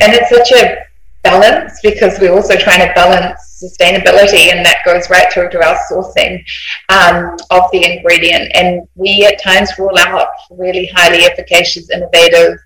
And 0.00 0.12
it's 0.14 0.30
such 0.30 0.52
a 0.52 0.87
balance 1.30 1.78
because 1.82 2.18
we're 2.18 2.32
also 2.32 2.56
trying 2.56 2.86
to 2.86 2.92
balance 2.94 3.40
sustainability, 3.62 4.52
and 4.52 4.64
that 4.64 4.82
goes 4.84 5.10
right 5.10 5.30
through 5.32 5.50
to 5.50 5.58
our 5.66 5.78
sourcing 5.90 6.42
um, 6.88 7.36
of 7.50 7.70
the 7.72 7.84
ingredient. 7.90 8.50
And 8.54 8.86
we 8.94 9.24
at 9.24 9.42
times 9.42 9.70
rule 9.78 9.98
out 9.98 10.28
really 10.50 10.86
highly 10.94 11.24
efficacious, 11.24 11.90
innovative, 11.90 12.58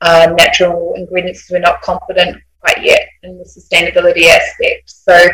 uh, 0.00 0.34
natural 0.38 0.94
ingredients 0.96 1.48
we're 1.50 1.60
not 1.60 1.80
confident 1.80 2.36
quite 2.60 2.84
yet 2.84 3.08
in 3.22 3.38
the 3.38 3.44
sustainability 3.44 4.26
aspect. 4.26 4.90
So 4.90 5.28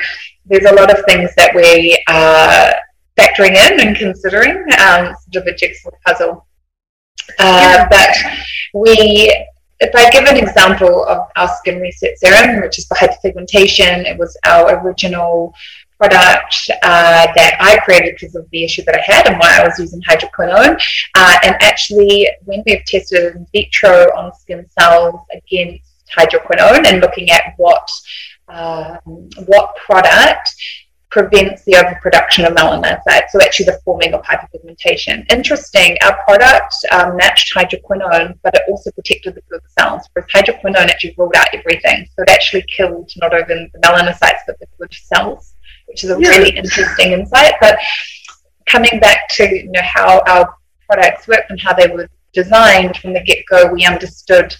there's 0.46 0.66
a 0.66 0.74
lot 0.74 0.96
of 0.96 1.04
things 1.06 1.30
that 1.36 1.54
we 1.54 2.02
are 2.08 2.74
factoring 3.18 3.56
in 3.56 3.80
and 3.80 3.96
considering, 3.96 4.64
um, 4.80 5.14
sort 5.32 5.42
of 5.42 5.46
a 5.46 5.56
jigsaw 5.56 5.90
puzzle. 6.06 6.46
Uh, 7.38 7.86
but 7.88 8.16
we 8.74 9.32
if 9.80 9.94
I 9.94 10.10
give 10.10 10.24
an 10.24 10.36
example 10.36 11.04
of 11.06 11.28
our 11.36 11.48
skin 11.56 11.80
reset 11.80 12.18
serum, 12.18 12.60
which 12.60 12.78
is 12.78 12.86
for 12.86 12.96
hyperpigmentation, 12.96 14.04
it 14.06 14.18
was 14.18 14.36
our 14.44 14.84
original 14.84 15.54
product 15.96 16.70
uh, 16.82 17.26
that 17.34 17.56
I 17.60 17.78
created 17.84 18.16
because 18.18 18.34
of 18.34 18.48
the 18.50 18.64
issue 18.64 18.82
that 18.84 18.94
I 18.94 19.02
had 19.04 19.26
and 19.26 19.38
why 19.38 19.58
I 19.58 19.64
was 19.64 19.78
using 19.78 20.00
hydroquinone. 20.02 20.80
Uh, 21.14 21.38
and 21.44 21.56
actually, 21.60 22.28
when 22.44 22.62
we've 22.66 22.84
tested 22.84 23.36
in 23.36 23.46
vitro 23.52 24.06
on 24.16 24.34
skin 24.34 24.66
cells 24.78 25.20
against 25.32 25.90
hydroquinone 26.16 26.86
and 26.86 27.00
looking 27.00 27.30
at 27.30 27.54
what 27.56 27.88
um, 28.48 28.98
what 29.46 29.76
product 29.76 30.54
prevents 31.10 31.64
the 31.64 31.76
overproduction 31.76 32.44
of 32.44 32.52
melanocytes, 32.54 33.30
so 33.30 33.40
actually 33.40 33.66
the 33.66 33.80
forming 33.84 34.14
of 34.14 34.22
hyperpigmentation. 34.22 35.30
Interesting, 35.32 35.96
our 36.04 36.16
product 36.22 36.74
um, 36.92 37.16
matched 37.16 37.52
hydroquinone, 37.54 38.38
but 38.42 38.54
it 38.54 38.62
also 38.70 38.90
protected 38.92 39.34
the 39.34 39.42
good 39.50 39.60
cells, 39.78 40.08
whereas 40.12 40.30
hydroquinone 40.30 40.88
actually 40.88 41.14
ruled 41.18 41.34
out 41.34 41.48
everything. 41.52 42.06
So 42.14 42.22
it 42.22 42.30
actually 42.30 42.64
killed 42.74 43.10
not 43.16 43.34
only 43.34 43.68
the 43.72 43.80
melanocytes, 43.80 44.40
but 44.46 44.58
the 44.60 44.66
good 44.78 44.94
cells, 44.94 45.54
which 45.86 46.04
is 46.04 46.10
a 46.10 46.20
yeah. 46.20 46.28
really 46.28 46.56
interesting 46.56 47.12
insight. 47.12 47.54
But 47.60 47.78
coming 48.66 49.00
back 49.00 49.28
to 49.30 49.44
you 49.44 49.70
know 49.70 49.82
how 49.82 50.22
our 50.28 50.54
products 50.88 51.26
worked 51.26 51.50
and 51.50 51.60
how 51.60 51.72
they 51.72 51.88
were 51.88 52.08
designed 52.32 52.96
from 52.98 53.12
the 53.12 53.20
get-go, 53.20 53.72
we 53.72 53.84
understood 53.84 54.54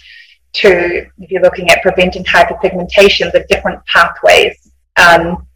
to, 0.53 1.07
if 1.19 1.31
you're 1.31 1.43
looking 1.43 1.71
at 1.71 1.81
preventing 1.83 2.25
hyperpigmentation, 2.25 3.31
the 3.31 3.47
different 3.49 3.85
pathways 3.87 4.73
um, 4.97 5.47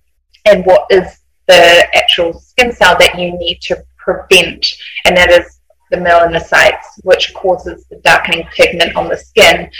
and 0.44 0.64
what 0.66 0.86
is 0.90 1.18
the 1.46 1.86
actual 1.94 2.38
skin 2.38 2.72
cell 2.72 2.96
that 2.98 3.18
you 3.18 3.36
need 3.38 3.60
to 3.62 3.76
prevent, 3.98 4.66
and 5.04 5.16
that 5.16 5.30
is 5.30 5.60
the 5.90 5.96
melanocytes, 5.98 6.84
which 7.02 7.32
causes 7.34 7.84
the 7.90 7.96
darkening 7.96 8.46
pigment 8.54 8.96
on 8.96 9.08
the 9.08 9.16
skin. 9.16 9.70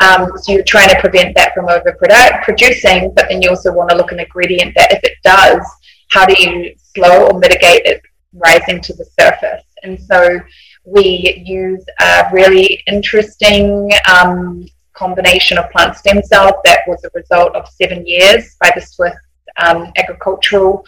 Um, 0.00 0.30
so 0.36 0.52
you're 0.52 0.64
trying 0.64 0.88
to 0.88 1.00
prevent 1.00 1.34
that 1.36 1.54
from 1.54 1.66
overproducing, 1.66 3.14
but 3.14 3.26
then 3.28 3.40
you 3.40 3.50
also 3.50 3.72
want 3.72 3.90
to 3.90 3.96
look 3.96 4.12
at 4.12 4.18
an 4.18 4.24
ingredient 4.24 4.74
that, 4.76 4.92
if 4.92 5.02
it 5.04 5.16
does, 5.22 5.64
how 6.10 6.26
do 6.26 6.34
you 6.38 6.74
slow 6.94 7.28
or 7.28 7.38
mitigate 7.38 7.86
it 7.86 8.02
rising 8.34 8.80
to 8.80 8.92
the 8.94 9.04
surface? 9.18 9.64
And 9.82 10.00
so 10.00 10.40
we 10.84 11.42
use 11.44 11.84
a 12.00 12.28
really 12.32 12.82
interesting 12.86 13.90
um, 14.12 14.66
combination 14.94 15.58
of 15.58 15.70
plant 15.70 15.96
stem 15.96 16.22
cells 16.22 16.54
that 16.64 16.80
was 16.86 17.02
a 17.04 17.10
result 17.14 17.54
of 17.54 17.68
seven 17.68 18.06
years 18.06 18.56
by 18.60 18.70
the 18.74 18.80
Swiss 18.80 19.14
um, 19.62 19.92
Agricultural 19.96 20.84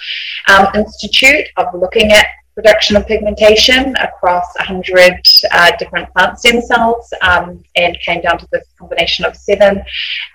um, 0.48 0.66
Institute 0.74 1.46
of 1.56 1.66
looking 1.74 2.12
at 2.12 2.26
production 2.54 2.96
of 2.96 3.06
pigmentation 3.06 3.96
across 3.96 4.46
100 4.56 5.20
uh, 5.50 5.72
different 5.76 6.08
plant 6.12 6.38
stem 6.38 6.60
cells 6.62 7.12
um, 7.22 7.62
and 7.74 7.98
came 8.00 8.20
down 8.22 8.38
to 8.38 8.46
this 8.52 8.66
combination 8.78 9.24
of 9.24 9.36
seven, 9.36 9.82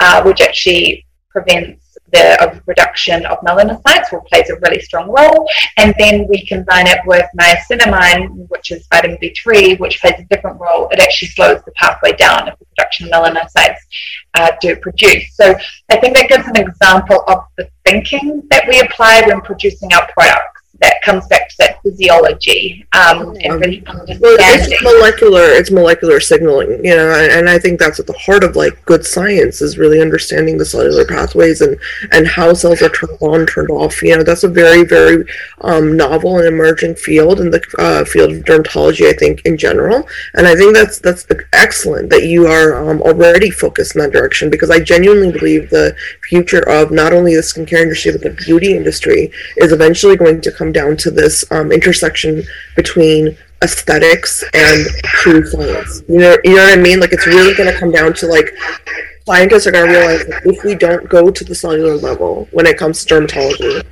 uh, 0.02 0.22
which 0.24 0.42
actually 0.42 1.06
prevents 1.30 1.89
the 2.12 2.42
overproduction 2.44 3.26
of 3.26 3.40
melanocytes, 3.40 4.12
will 4.12 4.22
plays 4.22 4.50
a 4.50 4.56
really 4.62 4.80
strong 4.82 5.10
role. 5.10 5.48
And 5.78 5.94
then 5.98 6.28
we 6.28 6.46
combine 6.46 6.88
it 6.88 7.00
with 7.06 7.26
niacinamide, 7.40 8.48
which 8.50 8.72
is 8.72 8.88
vitamin 8.88 9.18
B3, 9.18 9.80
which 9.80 10.00
plays 10.02 10.16
a 10.20 10.24
different 10.26 10.60
role. 10.60 10.90
It 10.92 11.00
actually 11.00 11.30
slows 11.30 11.62
the 11.66 11.72
pathway 11.72 12.14
down 12.14 12.48
if 12.48 12.58
the 12.60 12.66
production 12.66 13.08
of 13.08 13.12
melanocytes 13.14 13.80
uh, 14.36 14.52
do 14.62 14.76
produce. 14.76 15.36
So 15.36 15.56
I 15.90 15.98
think 15.98 16.16
that 16.16 16.30
gives 16.30 16.48
an 16.48 16.58
example 16.58 17.24
of 17.28 17.46
the 17.58 17.70
thinking 17.86 18.44
that 18.50 18.68
we 18.68 18.80
apply 18.80 19.24
when 19.28 19.42
producing 19.42 19.94
our 19.94 20.08
products 20.14 20.60
that 20.82 21.02
comes 21.04 21.28
back 21.28 21.50
to 21.50 21.56
that 21.60 21.79
physiology 21.90 22.88
um, 22.94 23.36
and 23.42 23.62
really 23.62 23.84
understanding. 23.86 24.20
Well, 24.22 24.38
it's 24.40 24.84
molecular. 24.84 25.42
It's 25.42 25.72
molecular 25.72 26.20
signaling, 26.20 26.84
you 26.84 26.96
know, 26.96 27.12
and, 27.12 27.32
and, 27.32 27.50
I 27.50 27.58
think 27.58 27.80
that's 27.80 28.00
at 28.00 28.08
the 28.08 28.14
heart 28.14 28.44
of 28.44 28.56
like 28.56 28.84
good 28.86 29.06
science 29.06 29.62
is 29.62 29.78
really 29.78 30.02
understanding 30.02 30.58
the 30.58 30.66
cellular 30.66 31.06
pathways 31.06 31.62
and 31.62 31.78
and 32.12 32.28
how 32.28 32.54
cells 32.54 32.82
are 32.82 32.90
turned 32.90 33.18
on, 33.22 33.46
turned 33.46 33.70
off. 33.70 34.02
You 34.02 34.18
know, 34.18 34.24
that's 34.24 34.44
a 34.44 34.48
very 34.48 34.84
very 34.84 35.26
um, 35.62 35.98
novel 35.98 36.38
and 36.38 36.48
emerging 36.48 36.96
field 36.96 37.42
in 37.42 37.52
the 37.52 37.62
uh, 37.78 38.06
field 38.06 38.32
of 38.32 38.44
dermatology. 38.44 39.10
I 39.10 39.14
think 39.14 39.42
in 39.46 39.58
general, 39.58 40.08
and 40.36 40.48
I 40.48 40.56
think 40.56 40.76
that's 40.76 41.00
that's 41.00 41.26
excellent 41.54 42.10
that 42.12 42.26
you 42.26 42.48
are 42.48 42.90
um, 42.90 43.02
already 43.02 43.50
focused 43.50 43.96
in 43.96 44.02
that 44.02 44.12
direction 44.12 44.50
because 44.50 44.70
I 44.70 44.80
genuinely 44.80 45.32
believe 45.32 45.70
the 45.70 45.96
future 46.28 46.68
of 46.70 46.92
not 46.92 47.14
only 47.14 47.36
the 47.36 47.42
skincare 47.42 47.82
industry 47.82 48.12
but 48.12 48.22
the 48.22 48.32
beauty 48.46 48.76
industry 48.76 49.32
is 49.58 49.72
eventually 49.72 50.16
going 50.16 50.42
to 50.42 50.52
come 50.52 50.70
come 50.70 50.72
down 50.72 50.98
to 50.98 51.12
this 51.12 51.44
um, 51.52 51.72
intersection 51.80 52.44
between 52.76 53.38
aesthetics 53.64 54.44
and 54.54 54.86
true 55.04 55.46
science. 55.46 56.04
You 56.08 56.20
know, 56.20 56.38
you 56.44 56.56
know 56.56 56.64
what 56.64 56.78
I 56.78 56.82
mean? 56.82 57.00
Like 57.00 57.14
it's 57.14 57.28
really 57.28 57.56
going 57.56 57.72
to 57.72 57.80
come 57.80 57.92
down 57.92 58.14
to 58.16 58.28
like 58.28 58.54
scientists 59.26 59.66
are 59.68 59.72
going 59.72 59.88
to 59.88 59.98
realize 59.98 60.26
that 60.28 60.46
if 60.46 60.64
we 60.64 60.76
don't 60.76 61.08
go 61.08 61.32
to 61.32 61.44
the 61.44 61.56
cellular 61.56 61.96
level 61.96 62.48
when 62.52 62.66
it 62.66 62.78
comes 62.78 63.06
to 63.06 63.14
dermatology, 63.14 63.86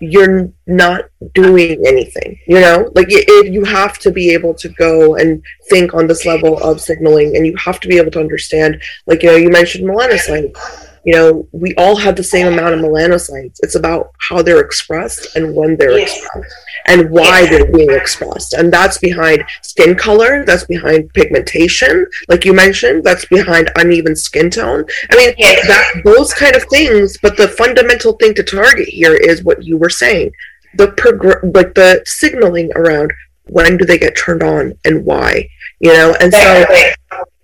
you're 0.00 0.50
not 0.66 1.04
doing 1.34 1.82
anything. 1.86 2.38
You 2.46 2.60
know, 2.60 2.90
like 2.94 3.06
it, 3.10 3.24
it, 3.28 3.52
you 3.52 3.64
have 3.64 3.98
to 4.00 4.10
be 4.10 4.30
able 4.30 4.54
to 4.54 4.68
go 4.68 5.16
and 5.16 5.42
think 5.70 5.94
on 5.94 6.06
this 6.06 6.26
level 6.26 6.58
of 6.58 6.80
signaling, 6.80 7.36
and 7.36 7.46
you 7.46 7.56
have 7.56 7.80
to 7.80 7.88
be 7.88 7.98
able 7.98 8.10
to 8.12 8.20
understand. 8.20 8.82
Like 9.06 9.22
you 9.22 9.30
know, 9.30 9.36
you 9.36 9.48
mentioned 9.48 9.88
melanocytes 9.88 10.91
you 11.04 11.12
know, 11.12 11.48
we 11.52 11.74
all 11.76 11.96
have 11.96 12.16
the 12.16 12.22
same 12.22 12.46
amount 12.46 12.74
of 12.74 12.80
melanocytes. 12.80 13.58
It's 13.62 13.74
about 13.74 14.12
how 14.18 14.42
they're 14.42 14.60
expressed 14.60 15.34
and 15.36 15.54
when 15.54 15.76
they're 15.76 15.98
expressed 15.98 16.54
and 16.86 17.10
why 17.10 17.46
they're 17.46 17.70
being 17.72 17.90
expressed. 17.90 18.52
And 18.52 18.72
that's 18.72 18.98
behind 18.98 19.44
skin 19.62 19.96
color, 19.96 20.44
that's 20.44 20.64
behind 20.64 21.12
pigmentation, 21.12 22.06
like 22.28 22.44
you 22.44 22.52
mentioned, 22.52 23.04
that's 23.04 23.24
behind 23.24 23.70
uneven 23.76 24.14
skin 24.14 24.50
tone. 24.50 24.84
I 25.10 25.16
mean, 25.16 25.34
that 25.38 26.02
those 26.04 26.32
kind 26.34 26.54
of 26.54 26.64
things, 26.64 27.18
but 27.20 27.36
the 27.36 27.48
fundamental 27.48 28.12
thing 28.14 28.34
to 28.34 28.42
target 28.42 28.88
here 28.88 29.14
is 29.14 29.42
what 29.44 29.64
you 29.64 29.76
were 29.76 29.90
saying. 29.90 30.32
The 30.76 30.88
progr- 30.88 31.54
like 31.54 31.74
the 31.74 32.02
signaling 32.06 32.70
around 32.74 33.12
when 33.46 33.76
do 33.76 33.84
they 33.84 33.98
get 33.98 34.16
turned 34.16 34.42
on 34.42 34.72
and 34.84 35.04
why, 35.04 35.48
you 35.80 35.92
know, 35.92 36.14
and 36.20 36.32
so 36.32 36.64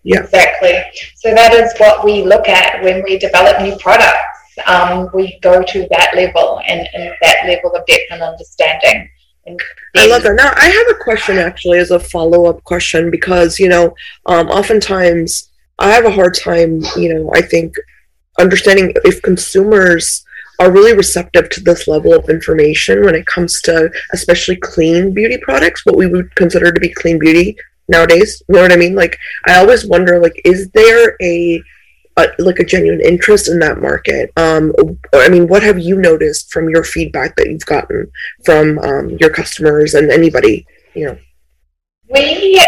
yeah. 0.08 0.22
Exactly. 0.22 0.82
So 1.16 1.34
that 1.34 1.52
is 1.52 1.70
what 1.76 2.02
we 2.02 2.24
look 2.24 2.48
at 2.48 2.82
when 2.82 3.04
we 3.04 3.18
develop 3.18 3.60
new 3.60 3.76
products. 3.76 4.16
Um, 4.66 5.10
we 5.12 5.38
go 5.40 5.62
to 5.62 5.86
that 5.90 6.12
level 6.14 6.62
and, 6.66 6.88
and 6.94 7.12
that 7.20 7.36
level 7.46 7.76
of 7.76 7.84
depth 7.84 8.04
and 8.10 8.22
understanding. 8.22 9.10
I 9.96 10.06
love 10.06 10.22
that. 10.22 10.34
Now, 10.34 10.52
I 10.56 10.68
have 10.68 10.96
a 10.96 11.04
question 11.04 11.36
actually 11.36 11.78
as 11.78 11.90
a 11.90 12.00
follow 12.00 12.46
up 12.46 12.64
question 12.64 13.10
because, 13.10 13.58
you 13.58 13.68
know, 13.68 13.94
um, 14.24 14.48
oftentimes 14.48 15.50
I 15.78 15.90
have 15.90 16.06
a 16.06 16.10
hard 16.10 16.34
time, 16.34 16.82
you 16.96 17.14
know, 17.14 17.30
I 17.34 17.42
think 17.42 17.74
understanding 18.40 18.94
if 19.04 19.20
consumers 19.20 20.24
are 20.58 20.72
really 20.72 20.96
receptive 20.96 21.50
to 21.50 21.60
this 21.60 21.86
level 21.86 22.14
of 22.14 22.30
information 22.30 23.04
when 23.04 23.14
it 23.14 23.26
comes 23.26 23.60
to 23.62 23.90
especially 24.12 24.56
clean 24.56 25.12
beauty 25.12 25.36
products, 25.36 25.84
what 25.84 25.96
we 25.96 26.06
would 26.06 26.34
consider 26.34 26.72
to 26.72 26.80
be 26.80 26.92
clean 26.94 27.18
beauty 27.18 27.56
nowadays. 27.88 28.42
You 28.48 28.56
know 28.56 28.62
what 28.62 28.72
I 28.72 28.76
mean? 28.76 28.94
Like 28.94 29.18
I 29.46 29.56
always 29.56 29.86
wonder, 29.86 30.20
like, 30.20 30.40
is 30.44 30.68
there 30.70 31.16
a, 31.22 31.62
a 32.16 32.28
like 32.38 32.58
a 32.58 32.64
genuine 32.64 33.00
interest 33.00 33.48
in 33.48 33.58
that 33.60 33.80
market? 33.80 34.30
Um, 34.36 34.72
I 35.14 35.28
mean, 35.28 35.48
what 35.48 35.62
have 35.62 35.78
you 35.78 35.96
noticed 36.00 36.52
from 36.52 36.68
your 36.68 36.84
feedback 36.84 37.36
that 37.36 37.48
you've 37.48 37.66
gotten 37.66 38.10
from 38.44 38.78
um, 38.80 39.10
your 39.20 39.30
customers 39.30 39.94
and 39.94 40.10
anybody? 40.10 40.66
You 40.94 41.06
know, 41.06 41.18
we 42.10 42.60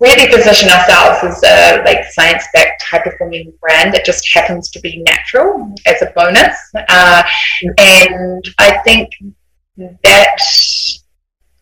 really 0.00 0.28
position 0.28 0.68
ourselves 0.68 1.24
as 1.24 1.42
a 1.42 1.82
like 1.84 2.04
science-backed, 2.12 2.82
high-performing 2.82 3.52
brand 3.60 3.92
that 3.92 4.04
just 4.04 4.28
happens 4.32 4.70
to 4.70 4.80
be 4.80 5.02
natural 5.02 5.74
as 5.86 6.00
a 6.02 6.12
bonus, 6.14 6.56
uh, 6.74 7.22
and 7.78 8.44
I 8.58 8.78
think 8.84 9.10
that 10.04 10.36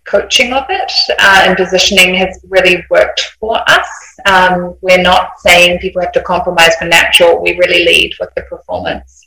coaching 0.07 0.53
of 0.53 0.65
it 0.69 0.93
uh, 1.19 1.43
and 1.45 1.57
positioning 1.57 2.15
has 2.15 2.41
really 2.49 2.85
worked 2.91 3.21
for 3.39 3.59
us. 3.69 3.89
Um, 4.25 4.77
we're 4.81 5.03
not 5.03 5.39
saying 5.41 5.79
people 5.81 6.01
have 6.01 6.13
to 6.13 6.23
compromise 6.23 6.75
for 6.77 6.87
natural. 6.87 7.43
We 7.43 7.57
really 7.59 7.85
lead 7.85 8.15
with 8.21 8.31
the 8.37 8.43
performance 8.43 9.25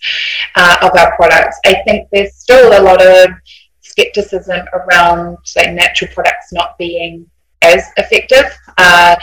uh, 0.56 0.78
of 0.82 0.98
our 0.98 1.16
products. 1.16 1.60
I 1.66 1.82
think 1.86 2.08
there's 2.12 2.36
still 2.36 2.80
a 2.80 2.82
lot 2.82 3.06
of 3.06 3.30
skepticism 3.82 4.62
around 4.74 5.38
say 5.44 5.74
natural 5.74 6.12
products 6.14 6.52
not 6.54 6.78
being 6.78 7.30
as 7.62 7.84
effective. 7.98 8.46
Uh, 8.78 9.16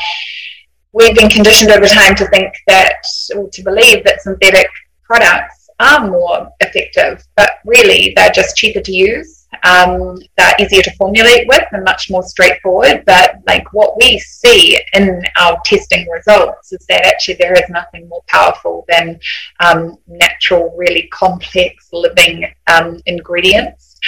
we've 0.92 1.14
been 1.14 1.30
conditioned 1.30 1.70
over 1.70 1.86
time 1.86 2.14
to 2.16 2.26
think 2.28 2.52
that, 2.66 2.96
or 3.34 3.48
to 3.50 3.62
believe 3.62 4.04
that 4.04 4.20
synthetic 4.20 4.68
products 5.02 5.68
are 5.80 6.08
more 6.08 6.50
effective, 6.60 7.24
but 7.36 7.52
really 7.64 8.12
they're 8.16 8.30
just 8.30 8.56
cheaper 8.56 8.80
to 8.80 8.92
use 8.92 9.35
um, 9.66 10.16
that 10.36 10.54
are 10.54 10.64
easier 10.64 10.82
to 10.82 10.94
formulate 10.96 11.48
with 11.48 11.64
and 11.72 11.84
much 11.84 12.08
more 12.10 12.22
straightforward. 12.22 13.02
But 13.04 13.36
like 13.46 13.72
what 13.72 13.96
we 13.96 14.18
see 14.20 14.80
in 14.92 15.22
our 15.36 15.58
testing 15.64 16.08
results 16.08 16.72
is 16.72 16.84
that 16.88 17.04
actually 17.04 17.34
there 17.34 17.54
is 17.54 17.68
nothing 17.68 18.08
more 18.08 18.22
powerful 18.28 18.84
than 18.88 19.18
um, 19.60 19.98
natural, 20.06 20.74
really 20.76 21.08
complex 21.08 21.88
living 21.92 22.46
um, 22.68 23.00
ingredients. 23.06 23.98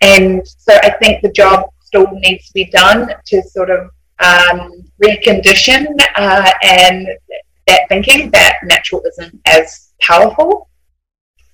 And 0.00 0.46
so 0.46 0.74
I 0.82 0.90
think 0.90 1.22
the 1.22 1.32
job 1.32 1.70
still 1.80 2.08
needs 2.12 2.48
to 2.48 2.54
be 2.54 2.64
done 2.66 3.08
to 3.26 3.42
sort 3.42 3.70
of 3.70 3.90
um, 4.18 4.84
recondition 5.02 5.86
uh, 6.16 6.50
and 6.62 7.06
that 7.66 7.82
thinking 7.88 8.30
that 8.30 8.56
natural 8.64 9.02
isn't 9.06 9.40
as 9.46 9.92
powerful. 10.02 10.68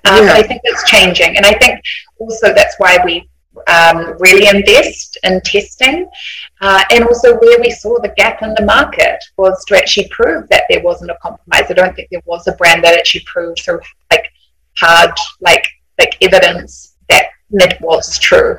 Um, 0.06 0.24
yeah. 0.24 0.32
I 0.32 0.42
think 0.42 0.62
it's 0.64 0.88
changing, 0.90 1.36
and 1.36 1.44
I 1.44 1.52
think 1.58 1.78
also 2.18 2.54
that's 2.54 2.74
why 2.78 2.98
we 3.04 3.29
um, 3.66 4.16
really 4.18 4.46
invest 4.46 5.18
in 5.24 5.40
testing. 5.42 6.08
Uh, 6.60 6.82
and 6.90 7.04
also 7.04 7.38
where 7.38 7.60
we 7.60 7.70
saw 7.70 7.98
the 8.00 8.12
gap 8.16 8.42
in 8.42 8.54
the 8.54 8.64
market 8.64 9.18
was 9.36 9.64
to 9.66 9.76
actually 9.76 10.08
prove 10.08 10.48
that 10.48 10.64
there 10.68 10.82
wasn't 10.82 11.10
a 11.10 11.18
compromise. 11.22 11.70
I 11.70 11.74
don't 11.74 11.94
think 11.94 12.08
there 12.10 12.22
was 12.26 12.46
a 12.46 12.52
brand 12.52 12.84
that 12.84 12.96
actually 12.96 13.24
proved 13.26 13.60
through 13.60 13.80
like 14.10 14.30
hard 14.76 15.10
like 15.40 15.66
like 15.98 16.16
evidence 16.20 16.96
that 17.08 17.26
it 17.50 17.80
was 17.80 18.18
true. 18.18 18.56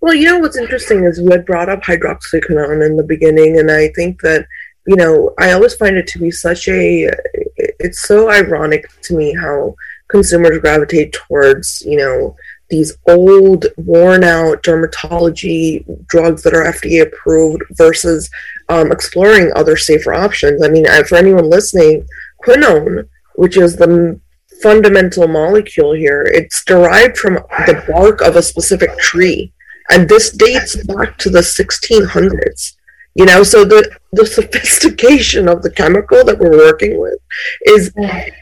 Well, 0.00 0.14
you 0.14 0.26
know 0.26 0.38
what's 0.38 0.58
interesting 0.58 1.04
is 1.04 1.18
you 1.18 1.30
had 1.30 1.46
brought 1.46 1.68
up 1.68 1.82
hydroxyquinone 1.82 2.84
in 2.84 2.96
the 2.96 3.04
beginning, 3.04 3.58
and 3.58 3.70
I 3.70 3.88
think 3.94 4.20
that 4.22 4.46
you 4.86 4.96
know 4.96 5.34
I 5.38 5.52
always 5.52 5.74
find 5.74 5.96
it 5.96 6.06
to 6.08 6.18
be 6.18 6.30
such 6.30 6.68
a 6.68 7.08
it's 7.56 8.02
so 8.02 8.30
ironic 8.30 8.90
to 9.02 9.16
me 9.16 9.34
how 9.34 9.74
consumers 10.08 10.58
gravitate 10.58 11.12
towards 11.12 11.82
you 11.86 11.96
know 11.96 12.36
these 12.70 12.96
old, 13.08 13.66
worn 13.76 14.24
out 14.24 14.62
dermatology 14.62 15.84
drugs 16.06 16.42
that 16.42 16.54
are 16.54 16.64
FDA 16.64 17.02
approved 17.02 17.62
versus 17.72 18.30
um, 18.68 18.92
exploring 18.92 19.52
other 19.54 19.76
safer 19.76 20.14
options. 20.14 20.62
I 20.62 20.68
mean, 20.68 20.86
for 21.04 21.16
anyone 21.16 21.50
listening, 21.50 22.06
quinone, 22.44 23.08
which 23.34 23.56
is 23.56 23.76
the 23.76 24.18
fundamental 24.62 25.26
molecule 25.28 25.92
here, 25.92 26.22
it's 26.22 26.64
derived 26.64 27.16
from 27.16 27.34
the 27.66 27.84
bark 27.88 28.20
of 28.20 28.36
a 28.36 28.42
specific 28.42 28.96
tree. 28.98 29.52
And 29.90 30.08
this 30.08 30.30
dates 30.30 30.76
back 30.84 31.18
to 31.18 31.30
the 31.30 31.40
1600s. 31.40 32.76
You 33.16 33.26
know, 33.26 33.42
so 33.42 33.64
the, 33.64 33.90
the 34.12 34.24
sophistication 34.24 35.48
of 35.48 35.62
the 35.62 35.70
chemical 35.70 36.24
that 36.24 36.38
we're 36.38 36.56
working 36.56 37.00
with 37.00 37.18
is 37.62 37.92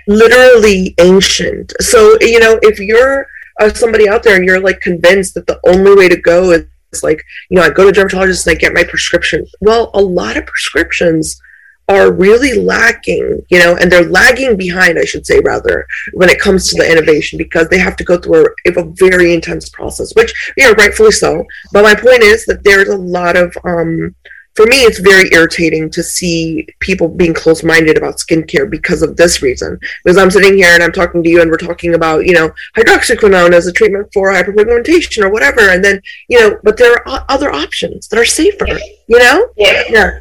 literally 0.07 0.95
ancient. 0.99 1.73
So, 1.81 2.19
you 2.21 2.39
know, 2.39 2.59
if 2.63 2.79
you're 2.79 3.27
uh, 3.59 3.69
somebody 3.71 4.09
out 4.09 4.23
there 4.23 4.37
and 4.37 4.45
you're 4.45 4.61
like 4.61 4.81
convinced 4.81 5.35
that 5.35 5.47
the 5.47 5.61
only 5.67 5.95
way 5.95 6.09
to 6.09 6.21
go 6.21 6.51
is 6.53 6.67
like 7.03 7.23
you 7.51 7.57
know 7.57 7.63
i 7.63 7.71
go 7.71 7.85
to 7.85 7.93
dermatologist 7.93 8.47
and 8.47 8.57
i 8.57 8.59
get 8.59 8.73
my 8.73 8.85
prescription. 8.85 9.47
Well 9.61 9.91
a 9.95 10.01
lot 10.01 10.37
of 10.37 10.47
prescriptions 10.47 11.41
are 11.89 12.13
really 12.13 12.61
lacking 12.61 13.43
you 13.49 13.59
know 13.59 13.77
and 13.77 13.91
they're 13.91 14.11
lagging 14.11 14.57
behind 14.59 14.99
i 14.99 15.05
should 15.07 15.27
say 15.27 15.41
rather 15.41 15.87
when 16.13 16.29
it 16.29 16.39
comes 16.39 16.69
to 16.69 16.77
the 16.77 16.91
innovation 16.91 17.39
because 17.39 17.67
they 17.69 17.79
have 17.79 17.97
to 17.97 18.05
go 18.05 18.19
through 18.19 18.47
a, 18.67 18.73
a 18.79 18.85
very 18.97 19.33
intense 19.33 19.71
process 19.71 20.15
which 20.15 20.33
you 20.57 20.65
know 20.65 20.73
rightfully 20.75 21.11
so. 21.11 21.45
But 21.73 21.85
my 21.85 21.95
point 21.95 22.23
is 22.23 22.45
that 22.47 22.63
there's 22.63 22.89
a 22.89 22.97
lot 22.97 23.37
of 23.37 23.57
um 23.65 24.15
for 24.59 24.67
me, 24.67 24.79
it's 24.79 24.99
very 24.99 25.33
irritating 25.33 25.89
to 25.89 26.03
see 26.03 26.67
people 26.81 27.07
being 27.07 27.33
close 27.33 27.63
minded 27.63 27.97
about 27.97 28.17
skincare 28.17 28.69
because 28.69 29.03
of 29.03 29.17
this 29.17 29.41
reason. 29.41 29.79
Because 30.03 30.19
I'm 30.19 30.33
sitting 30.33 30.57
here 30.57 30.75
and 30.75 30.83
I'm 30.83 30.91
talking 30.91 31.23
to 31.23 31.29
you 31.31 31.41
and 31.41 31.49
we're 31.49 31.59
talking 31.59 31.95
about, 31.95 32.27
you 32.27 32.33
know, 32.33 32.51
hydroxyquinone 32.77 33.53
as 33.53 33.69
a 33.69 33.73
treatment 33.73 34.09
for 34.13 34.33
hyperpigmentation 34.33 35.23
or 35.23 35.31
whatever. 35.31 35.61
And 35.71 35.85
then, 35.85 36.03
you 36.29 36.41
know, 36.41 36.59
but 36.65 36.77
there 36.77 37.09
are 37.09 37.25
other 37.29 37.53
options 37.53 38.09
that 38.09 38.19
are 38.19 38.25
safer, 38.25 38.67
you 38.67 39.19
know? 39.21 39.47
Yeah. 39.57 39.85
yeah. 39.91 40.19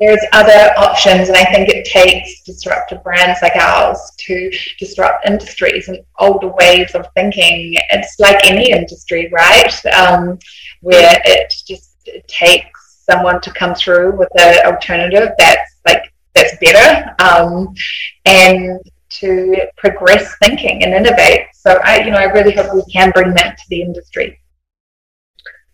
There's 0.00 0.24
other 0.32 0.72
options, 0.78 1.28
and 1.28 1.36
I 1.36 1.44
think 1.44 1.68
it 1.68 1.84
takes 1.84 2.40
disruptive 2.44 3.02
brands 3.04 3.40
like 3.42 3.56
ours 3.56 3.98
to 4.16 4.50
disrupt 4.78 5.26
industries 5.26 5.88
and 5.88 5.98
older 6.20 6.48
ways 6.48 6.94
of 6.94 7.06
thinking. 7.14 7.74
It's 7.90 8.18
like 8.18 8.46
any 8.46 8.70
industry, 8.70 9.28
right? 9.30 9.86
Um, 9.86 10.38
where 10.80 11.20
it 11.26 11.52
just 11.66 11.96
it 12.06 12.26
takes 12.28 12.77
someone 13.08 13.40
to 13.40 13.50
come 13.52 13.74
through 13.74 14.16
with 14.16 14.28
an 14.38 14.66
alternative 14.66 15.30
that's 15.38 15.76
like 15.86 16.12
that's 16.34 16.56
better 16.58 17.14
um, 17.20 17.74
and 18.24 18.80
to 19.10 19.56
progress 19.76 20.36
thinking 20.38 20.82
and 20.84 20.92
innovate. 20.94 21.46
So 21.54 21.80
I, 21.82 22.04
you 22.04 22.10
know, 22.10 22.18
I 22.18 22.24
really 22.24 22.54
hope 22.54 22.74
we 22.74 22.84
can 22.92 23.10
bring 23.12 23.34
that 23.34 23.56
to 23.58 23.64
the 23.70 23.82
industry. 23.82 24.38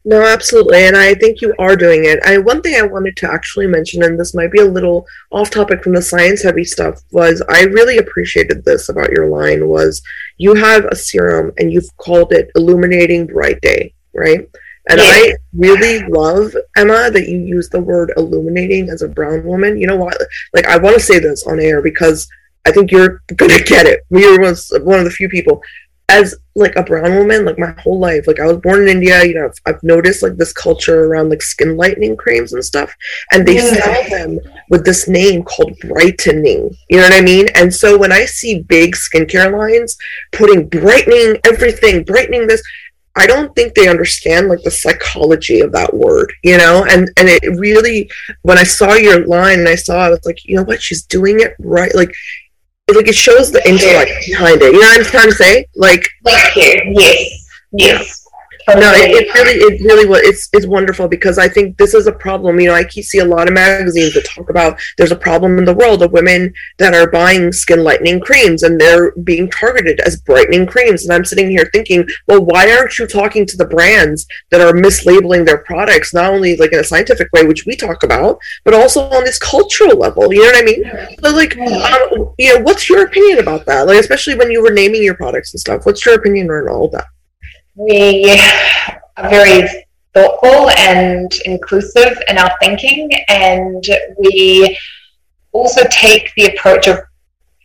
No, 0.06 0.22
absolutely, 0.22 0.84
and 0.84 0.98
I 0.98 1.14
think 1.14 1.40
you 1.40 1.54
are 1.58 1.76
doing 1.76 2.04
it. 2.04 2.20
I 2.26 2.36
one 2.36 2.60
thing 2.60 2.76
I 2.76 2.86
wanted 2.86 3.16
to 3.18 3.32
actually 3.32 3.66
mention, 3.66 4.02
and 4.02 4.20
this 4.20 4.34
might 4.34 4.52
be 4.52 4.60
a 4.60 4.64
little 4.66 5.06
off 5.32 5.48
topic 5.48 5.82
from 5.82 5.94
the 5.94 6.02
science 6.02 6.42
heavy 6.42 6.64
stuff, 6.64 7.00
was 7.10 7.42
I 7.48 7.62
really 7.62 7.96
appreciated 7.96 8.64
this 8.64 8.90
about 8.90 9.12
your 9.12 9.28
line 9.28 9.66
was 9.66 10.02
you 10.36 10.54
have 10.54 10.84
a 10.84 10.96
serum 10.96 11.52
and 11.56 11.72
you've 11.72 11.96
called 11.96 12.32
it 12.32 12.50
illuminating 12.54 13.26
bright 13.26 13.62
day, 13.62 13.94
right? 14.14 14.46
And 14.90 15.00
yeah. 15.00 15.06
I 15.06 15.34
really 15.56 16.06
love, 16.08 16.54
Emma, 16.76 17.10
that 17.10 17.28
you 17.28 17.38
use 17.38 17.68
the 17.68 17.80
word 17.80 18.12
illuminating 18.16 18.90
as 18.90 19.02
a 19.02 19.08
brown 19.08 19.44
woman. 19.44 19.78
You 19.78 19.86
know 19.86 19.96
what? 19.96 20.16
Like, 20.52 20.66
I 20.66 20.76
want 20.76 20.94
to 20.94 21.00
say 21.00 21.18
this 21.18 21.46
on 21.46 21.58
air 21.58 21.80
because 21.80 22.28
I 22.66 22.72
think 22.72 22.90
you're 22.90 23.22
going 23.36 23.50
to 23.50 23.64
get 23.64 23.86
it. 23.86 24.00
You're 24.10 24.40
one 24.40 24.98
of 24.98 25.04
the 25.04 25.14
few 25.14 25.28
people. 25.28 25.62
As 26.10 26.36
like 26.54 26.76
a 26.76 26.82
brown 26.82 27.16
woman, 27.16 27.46
like 27.46 27.58
my 27.58 27.74
whole 27.80 27.98
life, 27.98 28.26
like 28.26 28.38
I 28.38 28.46
was 28.46 28.58
born 28.58 28.82
in 28.82 28.88
India, 28.88 29.24
you 29.24 29.34
know, 29.34 29.46
I've, 29.46 29.58
I've 29.64 29.82
noticed 29.82 30.22
like 30.22 30.36
this 30.36 30.52
culture 30.52 31.06
around 31.06 31.30
like 31.30 31.40
skin 31.40 31.78
lightening 31.78 32.14
creams 32.14 32.52
and 32.52 32.62
stuff. 32.62 32.94
And 33.32 33.48
they 33.48 33.56
yeah. 33.56 33.72
sell 33.72 34.10
them 34.10 34.38
with 34.68 34.84
this 34.84 35.08
name 35.08 35.44
called 35.44 35.76
brightening. 35.80 36.76
You 36.90 36.98
know 36.98 37.04
what 37.04 37.14
I 37.14 37.22
mean? 37.22 37.48
And 37.54 37.74
so 37.74 37.96
when 37.96 38.12
I 38.12 38.26
see 38.26 38.62
big 38.62 38.94
skincare 38.94 39.50
lines 39.58 39.96
putting 40.30 40.68
brightening 40.68 41.38
everything, 41.44 42.04
brightening 42.04 42.46
this, 42.46 42.62
I 43.16 43.26
don't 43.26 43.54
think 43.54 43.74
they 43.74 43.88
understand 43.88 44.48
like 44.48 44.62
the 44.62 44.70
psychology 44.70 45.60
of 45.60 45.72
that 45.72 45.94
word, 45.94 46.32
you 46.42 46.58
know? 46.58 46.84
And 46.88 47.10
and 47.16 47.28
it 47.28 47.42
really 47.58 48.10
when 48.42 48.58
I 48.58 48.64
saw 48.64 48.94
your 48.94 49.26
line 49.26 49.60
and 49.60 49.68
I 49.68 49.76
saw 49.76 49.98
I 49.98 50.10
was 50.10 50.24
like, 50.24 50.44
you 50.44 50.56
know 50.56 50.64
what, 50.64 50.82
she's 50.82 51.04
doing 51.04 51.40
it 51.40 51.54
right. 51.60 51.94
Like 51.94 52.12
like 52.92 53.08
it 53.08 53.14
shows 53.14 53.50
the 53.50 53.66
intellect 53.68 54.10
behind 54.26 54.60
it. 54.62 54.72
You 54.72 54.80
know 54.80 54.88
what 54.88 54.98
I'm 54.98 55.04
trying 55.04 55.28
to 55.28 55.34
say? 55.34 55.66
Like 55.76 56.08
you. 56.56 56.82
Yes. 56.96 57.48
Yes. 57.72 58.23
No, 58.68 58.92
it, 58.94 59.10
it, 59.10 59.34
really, 59.34 59.74
it 59.74 59.84
really 59.84 60.06
was. 60.06 60.20
It's 60.22 60.48
it's 60.52 60.66
wonderful 60.66 61.06
because 61.06 61.38
I 61.38 61.48
think 61.48 61.76
this 61.76 61.92
is 61.92 62.06
a 62.06 62.12
problem. 62.12 62.58
You 62.60 62.68
know, 62.68 62.74
I 62.74 62.84
keep 62.84 63.04
see 63.04 63.18
a 63.18 63.24
lot 63.24 63.46
of 63.48 63.54
magazines 63.54 64.14
that 64.14 64.24
talk 64.24 64.48
about 64.48 64.80
there's 64.96 65.12
a 65.12 65.16
problem 65.16 65.58
in 65.58 65.64
the 65.64 65.74
world 65.74 66.02
of 66.02 66.12
women 66.12 66.52
that 66.78 66.94
are 66.94 67.10
buying 67.10 67.52
skin 67.52 67.84
lightening 67.84 68.20
creams 68.20 68.62
and 68.62 68.80
they're 68.80 69.12
being 69.22 69.50
targeted 69.50 70.00
as 70.00 70.20
brightening 70.20 70.66
creams. 70.66 71.04
And 71.04 71.12
I'm 71.12 71.24
sitting 71.24 71.50
here 71.50 71.68
thinking, 71.72 72.06
well, 72.26 72.44
why 72.44 72.72
aren't 72.72 72.98
you 72.98 73.06
talking 73.06 73.46
to 73.46 73.56
the 73.56 73.66
brands 73.66 74.26
that 74.50 74.60
are 74.60 74.72
mislabeling 74.72 75.44
their 75.44 75.58
products, 75.58 76.14
not 76.14 76.32
only 76.32 76.56
like 76.56 76.72
in 76.72 76.80
a 76.80 76.84
scientific 76.84 77.28
way, 77.32 77.44
which 77.44 77.66
we 77.66 77.76
talk 77.76 78.02
about, 78.02 78.38
but 78.64 78.74
also 78.74 79.02
on 79.10 79.24
this 79.24 79.38
cultural 79.38 79.98
level? 79.98 80.32
You 80.32 80.40
know 80.40 80.46
what 80.46 80.56
I 80.56 80.62
mean? 80.62 81.16
So, 81.22 81.34
like, 81.34 81.56
um, 81.58 82.34
you 82.38 82.54
know, 82.54 82.62
what's 82.62 82.88
your 82.88 83.04
opinion 83.04 83.38
about 83.40 83.66
that? 83.66 83.86
Like, 83.86 83.98
especially 83.98 84.36
when 84.36 84.50
you 84.50 84.62
were 84.62 84.72
naming 84.72 85.02
your 85.02 85.16
products 85.16 85.52
and 85.52 85.60
stuff. 85.60 85.84
What's 85.84 86.04
your 86.06 86.14
opinion 86.14 86.50
on 86.50 86.68
all 86.68 86.88
that? 86.90 87.06
We 87.74 88.40
are 89.16 89.30
very 89.30 89.68
thoughtful 90.14 90.70
and 90.70 91.32
inclusive 91.44 92.20
in 92.28 92.38
our 92.38 92.50
thinking, 92.60 93.10
and 93.28 93.84
we 94.18 94.76
also 95.52 95.82
take 95.90 96.32
the 96.36 96.46
approach 96.46 96.88
of 96.88 96.98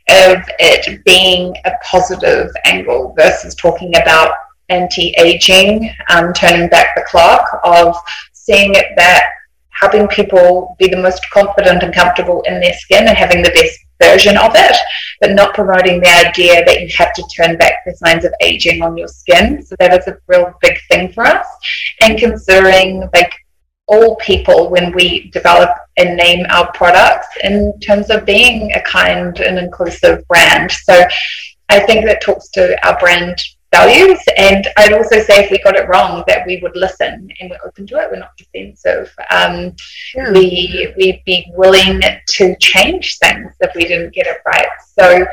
of 0.10 0.40
it 0.58 1.04
being 1.06 1.56
a 1.66 1.72
positive 1.84 2.50
angle 2.66 3.14
versus 3.16 3.54
talking 3.54 3.96
about 3.96 4.34
anti-aging, 4.70 5.94
um, 6.10 6.34
turning 6.34 6.68
back 6.68 6.96
the 6.96 7.06
clock, 7.08 7.48
of 7.64 7.96
seeing 8.34 8.72
that 8.72 9.24
helping 9.70 10.08
people 10.08 10.76
be 10.80 10.88
the 10.88 10.98
most 10.98 11.24
confident 11.32 11.84
and 11.84 11.94
comfortable 11.94 12.42
in 12.48 12.60
their 12.60 12.74
skin 12.74 13.08
and 13.08 13.18
having 13.18 13.42
the 13.42 13.52
best 13.52 13.80
version 14.02 14.38
of 14.38 14.52
it, 14.56 14.78
but 15.22 15.32
not 15.32 15.54
promoting 15.54 16.00
the 16.00 16.28
idea 16.28 16.64
that 16.66 16.82
you 16.82 16.90
have 16.98 17.14
to 17.14 17.24
turn 17.36 17.58
back 17.58 17.86
the 17.86 17.96
signs 17.96 18.26
of 18.26 18.34
aging 18.42 18.82
on 18.82 18.98
your 18.98 19.08
skin. 19.08 19.64
So 19.64 19.76
that 19.80 19.98
is 20.00 20.08
a 20.08 20.18
real 20.28 20.54
big 20.62 20.78
thing 20.90 21.12
for 21.12 21.26
us. 21.26 21.48
And 22.02 22.18
considering 22.18 23.10
like 23.14 23.34
all 23.88 24.16
people 24.18 24.70
when 24.70 24.92
we 24.94 25.30
develop 25.32 25.72
and 25.98 26.16
name 26.16 26.46
our 26.50 26.72
products 26.74 27.28
in 27.44 27.78
terms 27.80 28.10
of 28.10 28.26
being 28.26 28.72
a 28.74 28.82
kind 28.82 29.40
and 29.40 29.58
inclusive 29.58 30.26
brand. 30.28 30.72
So 30.72 31.04
I 31.70 31.80
think 31.80 32.06
that 32.06 32.22
talks 32.22 32.50
to 32.52 32.78
our 32.88 32.98
brand 33.00 33.42
values. 33.72 34.20
And 34.38 34.68
I'd 34.78 34.94
also 34.94 35.20
say 35.20 35.44
if 35.44 35.52
we 35.52 35.60
got 35.60 35.76
it 35.76 35.88
wrong, 35.88 36.24
that 36.28 36.46
we 36.46 36.58
would 36.58 36.76
listen 36.76 37.30
and 37.40 37.50
we're 37.50 37.68
open 37.68 37.86
to 37.88 37.98
it. 37.98 38.10
We're 38.12 38.20
not 38.20 38.36
defensive. 38.38 39.14
Um, 39.30 39.76
yeah. 40.16 40.32
We 40.32 40.94
we'd 40.98 41.22
be 41.26 41.46
willing 41.56 42.02
to 42.02 42.56
change 42.58 43.20
things 43.20 43.54
if 43.60 43.72
we 43.76 43.84
didn't 43.84 44.14
get 44.14 44.28
it 44.28 44.38
right. 44.46 44.68
So 44.98 45.26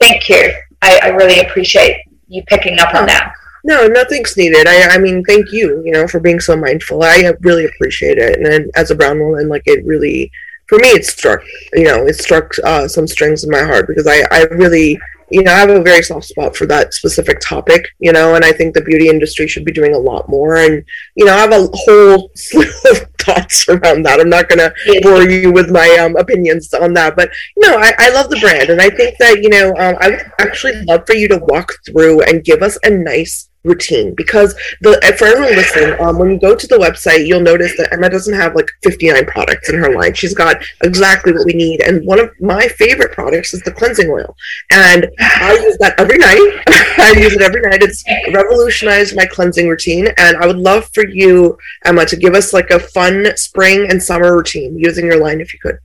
thank 0.00 0.28
you. 0.28 0.52
I, 0.80 1.00
I 1.04 1.08
really 1.08 1.40
appreciate 1.40 2.02
you 2.28 2.42
picking 2.46 2.78
up 2.78 2.94
on 2.94 3.06
that. 3.06 3.32
No, 3.64 3.86
nothing's 3.86 4.36
needed. 4.36 4.66
I, 4.66 4.96
I 4.96 4.98
mean, 4.98 5.22
thank 5.24 5.52
you, 5.52 5.82
you 5.84 5.92
know, 5.92 6.08
for 6.08 6.18
being 6.18 6.40
so 6.40 6.56
mindful. 6.56 7.04
I 7.04 7.32
really 7.42 7.66
appreciate 7.66 8.18
it. 8.18 8.36
And 8.36 8.44
then 8.44 8.70
as 8.74 8.90
a 8.90 8.94
brown 8.96 9.20
woman, 9.20 9.48
like 9.48 9.62
it 9.66 9.84
really, 9.86 10.32
for 10.68 10.78
me, 10.78 10.88
it 10.88 11.04
struck, 11.04 11.44
you 11.72 11.84
know, 11.84 12.06
it 12.06 12.16
struck 12.16 12.52
uh, 12.64 12.88
some 12.88 13.06
strings 13.06 13.44
in 13.44 13.50
my 13.50 13.62
heart 13.62 13.86
because 13.86 14.08
I, 14.08 14.24
I 14.32 14.42
really 14.50 14.98
you 15.32 15.42
know, 15.42 15.50
I 15.50 15.60
have 15.60 15.70
a 15.70 15.82
very 15.82 16.02
soft 16.02 16.26
spot 16.26 16.54
for 16.54 16.66
that 16.66 16.92
specific 16.92 17.40
topic, 17.40 17.88
you 17.98 18.12
know, 18.12 18.34
and 18.34 18.44
I 18.44 18.52
think 18.52 18.74
the 18.74 18.82
beauty 18.82 19.08
industry 19.08 19.48
should 19.48 19.64
be 19.64 19.72
doing 19.72 19.94
a 19.94 19.98
lot 19.98 20.28
more. 20.28 20.56
And, 20.56 20.84
you 21.14 21.24
know, 21.24 21.32
I 21.32 21.38
have 21.38 21.52
a 21.52 21.68
whole 21.72 22.30
slew 22.36 22.68
of 22.90 23.06
thoughts 23.18 23.66
around 23.66 24.02
that. 24.02 24.20
I'm 24.20 24.28
not 24.28 24.50
going 24.50 24.58
to 24.58 25.00
bore 25.02 25.22
you 25.22 25.50
with 25.50 25.70
my 25.70 25.88
um, 25.98 26.16
opinions 26.16 26.72
on 26.74 26.92
that. 26.94 27.16
But, 27.16 27.30
no, 27.56 27.78
I, 27.78 27.94
I 27.98 28.10
love 28.10 28.28
the 28.28 28.40
brand. 28.40 28.68
And 28.68 28.80
I 28.82 28.90
think 28.90 29.16
that, 29.18 29.42
you 29.42 29.48
know, 29.48 29.70
um, 29.78 29.96
I 30.00 30.10
would 30.10 30.32
actually 30.38 30.84
love 30.84 31.04
for 31.06 31.14
you 31.14 31.28
to 31.28 31.40
walk 31.48 31.72
through 31.86 32.22
and 32.22 32.44
give 32.44 32.62
us 32.62 32.76
a 32.84 32.90
nice 32.90 33.48
routine. 33.64 34.14
Because 34.14 34.54
the 34.80 35.00
for 35.18 35.26
everyone 35.26 35.54
listening 35.54 36.00
um, 36.00 36.18
when 36.18 36.30
you 36.30 36.38
go 36.38 36.54
to 36.54 36.66
the 36.66 36.76
website 36.76 37.26
you'll 37.26 37.40
notice 37.40 37.76
that 37.76 37.92
emma 37.92 38.08
doesn't 38.08 38.34
have 38.34 38.54
like 38.54 38.68
59 38.82 39.26
products 39.26 39.70
in 39.70 39.78
her 39.78 39.94
line. 39.94 40.14
She's 40.14 40.34
got 40.34 40.62
exactly 40.82 41.32
what 41.32 41.46
we 41.46 41.52
need. 41.52 41.82
And 41.82 42.04
one 42.06 42.18
of 42.18 42.30
my 42.40 42.68
favorite 42.68 43.12
products 43.12 43.54
is 43.54 43.62
the 43.62 43.72
cleansing 43.72 44.10
oil. 44.10 44.34
And 44.70 45.08
i 45.18 45.54
use 45.54 45.78
that 45.78 45.98
every 45.98 46.18
night. 46.18 46.62
I 46.98 47.14
use 47.16 47.34
it 47.34 47.42
every 47.42 47.62
night. 47.62 47.82
It's 47.82 48.04
revolutionized 48.32 49.16
my 49.16 49.26
cleansing 49.26 49.68
routine. 49.68 50.08
And 50.18 50.36
i 50.36 50.46
would 50.46 50.58
love 50.58 50.88
for 50.92 51.06
you 51.06 51.56
emma 51.84 52.06
to 52.06 52.16
give 52.16 52.34
us 52.34 52.52
like 52.52 52.70
a 52.70 52.78
fun 52.78 53.36
spring 53.36 53.90
and 53.90 54.02
summer 54.02 54.36
routine 54.36 54.78
using 54.78 55.06
your 55.06 55.22
line 55.22 55.40
if 55.40 55.52
you 55.52 55.58
could 55.60 55.78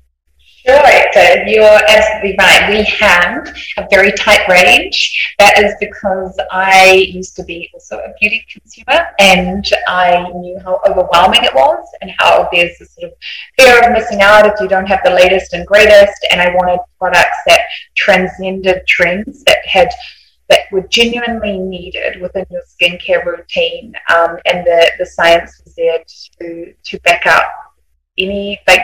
Sure, 0.68 1.48
you're 1.48 1.80
absolutely 1.88 2.36
right. 2.38 2.70
We 2.70 2.84
have 3.00 3.48
a 3.78 3.88
very 3.90 4.12
tight 4.12 4.46
range. 4.50 5.34
That 5.40 5.64
is 5.64 5.74
because 5.80 6.38
I 6.52 7.08
used 7.10 7.38
to 7.38 7.44
be 7.44 7.70
also 7.74 8.00
a 8.00 8.14
beauty 8.20 8.46
consumer 8.52 9.08
and 9.18 9.66
I 9.88 10.30
knew 10.36 10.60
how 10.60 10.82
overwhelming 10.86 11.46
it 11.46 11.54
was 11.56 11.88
and 12.02 12.12
how 12.20 12.50
there's 12.52 12.78
this 12.80 12.94
sort 12.96 13.14
of 13.14 13.18
fear 13.58 13.82
of 13.82 13.94
missing 13.94 14.22
out 14.22 14.46
if 14.46 14.60
you 14.60 14.68
don't 14.68 14.88
have 14.88 15.00
the 15.06 15.12
latest 15.12 15.54
and 15.54 15.66
greatest. 15.66 16.28
And 16.32 16.42
I 16.42 16.54
wanted 16.54 16.80
products 17.00 17.38
that 17.48 17.62
transcended 17.96 18.86
trends 18.88 19.46
that 19.46 19.66
had 19.66 19.90
that 20.50 20.62
were 20.72 20.88
genuinely 20.90 21.60
needed 21.60 22.22
within 22.22 22.46
your 22.50 22.62
skincare 22.64 23.26
routine, 23.26 23.94
um, 24.14 24.38
and 24.46 24.66
the, 24.66 24.92
the 24.98 25.06
science 25.06 25.62
was 25.64 25.76
there 25.76 26.00
to 26.40 26.74
to 26.84 27.00
back 27.02 27.26
up 27.26 27.46
any 28.18 28.60
like 28.68 28.82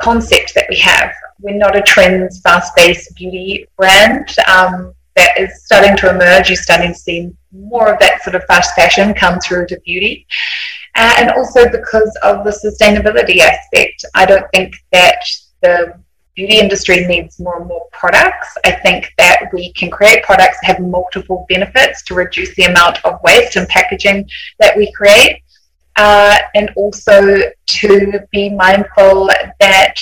concept 0.00 0.54
that 0.54 0.66
we 0.68 0.76
have. 0.78 1.12
We're 1.40 1.56
not 1.56 1.76
a 1.76 1.82
trends, 1.82 2.40
fast-paced 2.40 3.14
beauty 3.16 3.66
brand 3.76 4.28
um, 4.46 4.94
that 5.16 5.38
is 5.38 5.64
starting 5.64 5.96
to 5.98 6.10
emerge. 6.10 6.48
You're 6.48 6.56
starting 6.56 6.92
to 6.92 6.98
see 6.98 7.32
more 7.52 7.92
of 7.92 7.98
that 8.00 8.22
sort 8.22 8.36
of 8.36 8.44
fast 8.44 8.74
fashion 8.74 9.14
come 9.14 9.40
through 9.40 9.66
to 9.66 9.80
beauty. 9.80 10.26
Uh, 10.94 11.14
and 11.18 11.30
also 11.30 11.68
because 11.70 12.16
of 12.22 12.44
the 12.44 12.50
sustainability 12.50 13.38
aspect, 13.38 14.04
I 14.14 14.26
don't 14.26 14.46
think 14.52 14.74
that 14.92 15.22
the 15.62 15.94
beauty 16.34 16.58
industry 16.58 17.06
needs 17.06 17.38
more 17.38 17.58
and 17.58 17.68
more 17.68 17.86
products. 17.92 18.56
I 18.64 18.72
think 18.72 19.12
that 19.18 19.50
we 19.52 19.72
can 19.72 19.90
create 19.90 20.24
products 20.24 20.58
that 20.62 20.76
have 20.76 20.80
multiple 20.80 21.46
benefits 21.48 22.02
to 22.04 22.14
reduce 22.14 22.54
the 22.56 22.64
amount 22.64 23.04
of 23.04 23.20
waste 23.22 23.56
and 23.56 23.68
packaging 23.68 24.28
that 24.58 24.76
we 24.76 24.90
create 24.92 25.42
uh, 25.96 26.38
and 26.54 26.70
also 26.76 27.38
to 27.66 28.20
be 28.32 28.50
mindful 28.50 29.30
that 29.60 29.94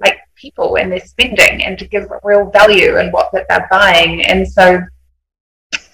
like 0.00 0.18
people 0.36 0.76
and 0.76 0.92
their 0.92 1.00
spending 1.00 1.64
and 1.64 1.78
to 1.78 1.86
give 1.86 2.10
real 2.22 2.50
value 2.50 2.98
in 2.98 3.10
what 3.10 3.30
that 3.32 3.46
they're 3.48 3.66
buying. 3.70 4.22
And 4.26 4.46
so 4.46 4.80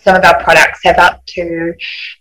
some 0.02 0.16
of 0.16 0.24
our 0.24 0.42
products 0.42 0.80
have 0.84 0.98
up 0.98 1.24
to 1.26 1.72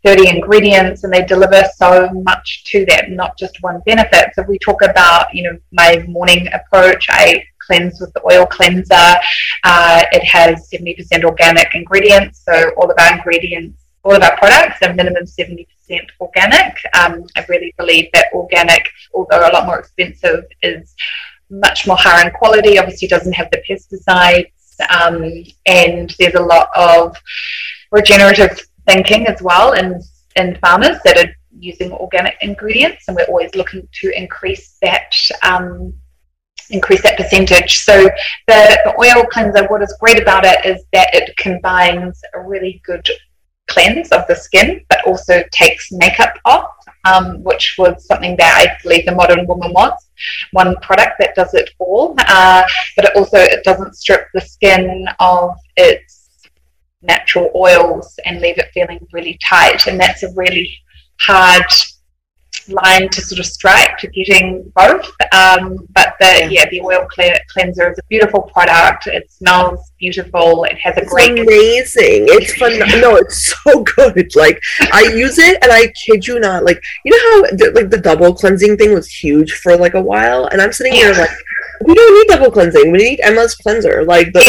30 0.06 0.30
ingredients 0.30 1.04
and 1.04 1.12
they 1.12 1.26
deliver 1.26 1.64
so 1.76 2.10
much 2.12 2.64
to 2.66 2.86
them, 2.86 3.16
not 3.16 3.38
just 3.38 3.58
one 3.62 3.82
benefit. 3.86 4.30
So 4.36 4.44
we 4.44 4.60
talk 4.60 4.82
about, 4.84 5.34
you 5.34 5.44
know, 5.44 5.58
my 5.72 6.06
morning 6.08 6.48
approach, 6.54 7.08
I 7.10 7.44
cleanse 7.66 8.00
with 8.00 8.14
the 8.14 8.22
oil 8.32 8.46
cleanser. 8.46 9.16
Uh, 9.64 10.04
it 10.12 10.24
has 10.26 10.70
70% 10.70 11.24
organic 11.24 11.74
ingredients, 11.74 12.44
so 12.46 12.72
all 12.78 12.90
of 12.90 12.98
our 13.00 13.14
ingredients 13.16 13.82
all 14.04 14.16
of 14.16 14.24
our 14.24 14.36
products 14.38 14.82
are 14.82 14.94
minimum 14.94 15.26
70% 15.26 15.68
organic. 16.20 16.78
Um, 16.94 17.26
I 17.36 17.46
really 17.48 17.74
believe 17.78 18.10
that 18.14 18.28
organic, 18.34 18.88
although 19.14 19.48
a 19.48 19.54
lot 19.54 19.66
more 19.66 19.80
expensive, 19.80 20.46
is 20.64 20.96
much 21.50 21.86
more 21.86 21.98
higher 22.00 22.26
in 22.28 22.34
quality. 22.34 22.80
Obviously, 22.80 23.08
doesn't 23.08 23.34
have 23.34 23.52
the 23.52 23.62
pesticides, 23.70 24.52
um, 24.90 25.24
and 25.66 26.16
there's 26.18 26.36
a 26.36 26.42
lot 26.42 26.70
of 26.76 27.16
regenerative 27.92 28.60
thinking 28.88 29.28
as 29.28 29.42
well 29.42 29.74
in, 29.74 30.02
in 30.36 30.58
farmers 30.58 30.98
that 31.04 31.18
are 31.18 31.36
using 31.60 31.92
organic 31.92 32.36
ingredients, 32.42 33.06
and 33.08 33.16
we're 33.16 33.26
always 33.26 33.54
looking 33.56 33.88
to 34.02 34.12
increase 34.18 34.78
that. 34.82 35.14
Um, 35.44 35.94
increase 36.70 37.04
that 37.04 37.18
percentage. 37.18 37.80
So 37.80 38.04
the, 38.48 38.80
the 38.86 38.96
oil 38.98 39.26
cleanser, 39.26 39.68
what 39.68 39.82
is 39.82 39.94
great 40.00 40.22
about 40.22 40.46
it 40.46 40.66
is 40.66 40.82
that 40.94 41.10
it 41.14 41.36
combines 41.36 42.22
a 42.34 42.40
really 42.40 42.82
good 42.86 43.06
cleanse 43.72 44.10
of 44.10 44.28
the 44.28 44.36
skin, 44.36 44.84
but 44.90 45.06
also 45.06 45.44
takes 45.52 45.92
makeup 45.92 46.34
off, 46.46 46.72
um, 47.06 47.44
which 47.44 47.76
was 47.78 48.06
something 48.06 48.36
that 48.38 48.54
I 48.62 48.78
believe 48.84 49.06
the 49.06 49.16
modern 49.16 49.46
woman 49.48 49.72
wants. 49.74 50.10
One 50.52 50.76
product 50.82 51.14
that 51.20 51.36
does 51.36 51.54
it 51.54 51.70
all, 51.80 52.16
uh, 52.28 52.64
but 52.96 53.06
it 53.06 53.16
also 53.16 53.38
it 53.38 53.64
doesn't 53.64 53.96
strip 53.96 54.28
the 54.34 54.42
skin 54.42 55.08
of 55.20 55.52
its 55.78 56.12
natural 57.02 57.50
oils 57.56 58.20
and 58.26 58.42
leave 58.42 58.58
it 58.58 58.70
feeling 58.74 59.00
really 59.12 59.40
tight, 59.44 59.88
and 59.88 60.00
that's 60.00 60.24
a 60.24 60.34
really 60.36 60.72
hard 61.22 61.66
line 62.72 63.10
to 63.10 63.22
sort 63.22 63.40
of 63.40 63.46
strike 63.46 63.98
to 64.00 64.08
getting 64.08 64.72
both. 64.76 65.06
Um, 65.34 65.88
but 65.94 66.16
the 66.20 66.48
yeah, 66.52 66.70
the 66.70 66.82
oil 66.82 67.08
cleanser 67.08 67.92
is 67.92 67.98
a 67.98 68.04
beautiful 68.10 68.42
product. 68.44 69.08
It 69.08 69.32
smells 69.32 69.92
beautiful. 70.00 70.64
It 70.66 70.78
has 70.80 70.98
a 70.98 71.02
it's 71.02 71.12
great 71.12 71.40
amazing. 71.40 72.26
It's 72.28 72.54
fun. 72.58 72.78
no, 73.02 73.16
it's 73.16 73.54
so 73.64 73.84
good. 73.84 74.36
Like 74.36 74.62
I 74.92 75.04
use 75.14 75.38
it, 75.38 75.58
and 75.62 75.72
I 75.72 75.88
kid 75.88 76.28
you 76.28 76.40
not. 76.40 76.64
Like 76.64 76.82
you 77.06 77.12
know 77.12 77.48
how 77.48 77.56
the, 77.56 77.72
like 77.76 77.90
the 77.90 77.98
double 77.98 78.34
cleansing 78.34 78.78
thing 78.78 78.94
was 78.94 79.08
huge 79.08 79.54
for 79.54 79.76
like 79.78 79.94
a 79.94 80.02
while, 80.02 80.46
and 80.46 80.62
I'm 80.62 80.74
sitting 80.74 80.94
here 80.94 81.14
like 81.14 81.30
we 81.86 81.94
don't 81.94 82.14
need 82.14 82.28
double 82.28 82.52
cleansing. 82.52 82.92
We 82.92 82.98
need 82.98 83.20
Emma's 83.22 83.56
cleanser. 83.56 84.04
Like 84.06 84.32
the 84.34 84.42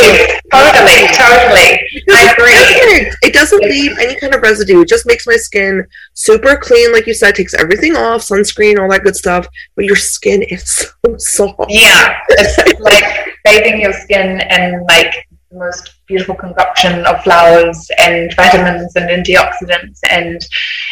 totally, 0.53 1.07
totally. 1.17 1.81
I 2.11 2.33
agree. 2.33 3.13
It 3.23 3.33
doesn't 3.33 3.63
leave 3.63 3.97
any 3.99 4.19
kind 4.19 4.35
of 4.35 4.43
residue. 4.43 4.81
It 4.83 4.89
just 4.89 5.07
makes 5.07 5.27
my 5.27 5.37
skin 5.37 5.87
super 6.15 6.57
clean, 6.57 6.93
like 6.93 7.07
you 7.07 7.15
said. 7.15 7.35
Takes 7.35 7.55
everything 7.55 7.97
off, 7.97 8.23
sunscreen, 8.23 8.79
all 8.79 8.91
that 8.91 9.03
good 9.03 9.17
stuff. 9.17 9.47
But 9.77 9.85
your 9.85 9.97
skin 9.97 10.43
is 10.43 10.65
so 11.05 11.17
soft. 11.19 11.71
Yeah, 11.71 12.19
it's 12.29 12.81
like 12.81 13.37
bathing 13.45 13.81
your 13.81 13.93
skin 13.93 14.41
and 14.41 14.85
like 14.89 15.29
the 15.53 15.59
most 15.59 16.01
beautiful 16.07 16.35
concoction 16.35 17.05
of 17.07 17.23
flowers 17.23 17.89
and 17.99 18.35
vitamins 18.35 18.95
and 18.97 19.09
antioxidants. 19.09 20.01
And 20.11 20.45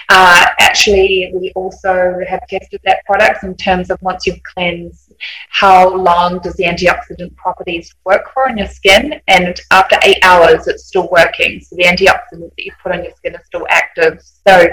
uh, 0.09 0.47
actually, 0.59 1.33
we 1.35 1.53
also 1.55 2.21
have 2.29 2.47
tested 2.49 2.81
that 2.85 3.05
product 3.07 3.43
in 3.43 3.55
terms 3.57 3.91
of 3.91 4.01
once 4.03 4.27
you've 4.27 4.43
cleansed, 4.43 5.10
how 5.51 5.95
long 5.95 6.39
does 6.41 6.55
the 6.55 6.65
antioxidant 6.65 7.35
properties 7.37 7.95
work 8.05 8.33
for 8.33 8.49
on 8.49 8.59
your 8.59 8.67
skin? 8.67 9.21
And 9.29 9.61
after 9.71 9.97
eight 10.03 10.19
hours, 10.23 10.67
it's 10.67 10.85
still 10.85 11.09
working. 11.11 11.61
So 11.61 11.77
the 11.77 11.85
antioxidants 11.85 12.55
that 12.57 12.65
you 12.65 12.73
put 12.83 12.93
on 12.93 13.05
your 13.05 13.13
skin 13.15 13.35
are 13.35 13.45
still 13.45 13.67
active. 13.71 14.21
So 14.47 14.69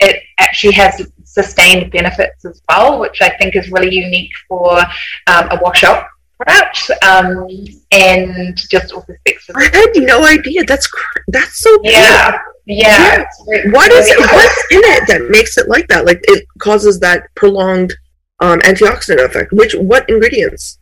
it 0.00 0.22
actually 0.38 0.74
has 0.74 1.10
sustained 1.24 1.90
benefits 1.92 2.44
as 2.44 2.62
well, 2.68 3.00
which 3.00 3.20
I 3.20 3.30
think 3.30 3.56
is 3.56 3.70
really 3.70 3.94
unique 3.94 4.32
for 4.48 4.78
um, 5.26 5.48
a 5.50 5.58
wash 5.62 5.84
up 5.84 6.08
product 6.38 6.90
um, 7.04 7.46
and 7.90 8.56
just 8.56 8.92
also 8.92 9.12
speaks 9.20 9.50
I 9.54 9.64
had 9.64 9.90
no 9.96 10.24
idea. 10.24 10.64
That's 10.64 10.86
cr- 10.86 11.22
that's 11.28 11.60
so 11.60 11.76
yeah. 11.82 12.30
Cool. 12.30 12.40
Yeah. 12.66 13.24
yeah. 13.46 13.70
What 13.70 13.90
is 13.92 14.08
it? 14.08 14.18
What's 14.18 14.64
in 14.70 14.80
it 14.84 15.08
that 15.08 15.30
makes 15.30 15.56
it 15.56 15.68
like 15.68 15.88
that? 15.88 16.04
Like 16.04 16.20
it 16.24 16.44
causes 16.58 17.00
that 17.00 17.22
prolonged 17.34 17.94
um, 18.40 18.60
antioxidant 18.60 19.24
effect. 19.24 19.52
Which 19.52 19.74
what 19.74 20.08
ingredients? 20.08 20.78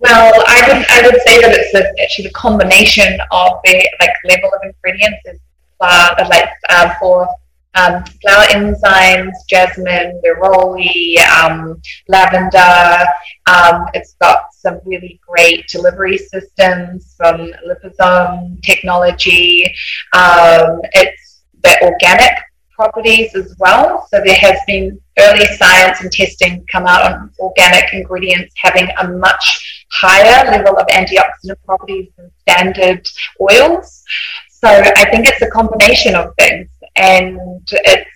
Well, 0.00 0.32
I 0.46 0.60
would 0.66 0.86
I 0.90 1.02
would 1.02 1.20
say 1.22 1.40
that 1.40 1.52
it's 1.54 1.74
a, 1.74 2.02
actually 2.02 2.26
the 2.26 2.34
combination 2.34 3.18
of 3.30 3.52
the 3.64 3.90
like 4.00 4.10
level 4.24 4.50
of 4.54 4.60
ingredients 4.62 5.20
is 5.26 5.38
uh, 5.80 6.26
like 6.28 6.50
uh, 6.68 6.94
for 6.98 7.28
um, 7.76 8.04
flower 8.22 8.44
enzymes, 8.50 9.32
jasmine, 9.48 10.20
neroli, 10.24 11.18
um, 11.28 11.80
lavender. 12.08 13.04
Um, 13.46 13.86
it's 13.94 14.14
got 14.20 14.54
some 14.54 14.80
really 14.84 15.20
great 15.26 15.66
delivery 15.68 16.18
systems 16.18 17.14
from 17.16 17.52
liposome 17.66 18.62
technology. 18.62 19.64
Um, 20.12 20.80
it's 20.92 21.42
the 21.62 21.76
organic 21.82 22.38
properties 22.74 23.34
as 23.34 23.54
well. 23.58 24.06
So 24.10 24.20
there 24.24 24.36
has 24.36 24.58
been 24.66 25.00
early 25.18 25.46
science 25.56 26.00
and 26.00 26.10
testing 26.10 26.64
come 26.70 26.86
out 26.86 27.12
on 27.12 27.30
organic 27.38 27.92
ingredients 27.92 28.54
having 28.56 28.88
a 28.98 29.08
much 29.08 29.86
higher 29.92 30.50
level 30.50 30.76
of 30.76 30.86
antioxidant 30.88 31.56
properties 31.64 32.10
than 32.16 32.30
standard 32.40 33.06
oils. 33.40 34.02
So 34.48 34.68
I 34.68 35.10
think 35.10 35.28
it's 35.28 35.42
a 35.42 35.50
combination 35.50 36.14
of 36.14 36.34
things, 36.38 36.68
and 36.96 37.38
it's 37.70 38.10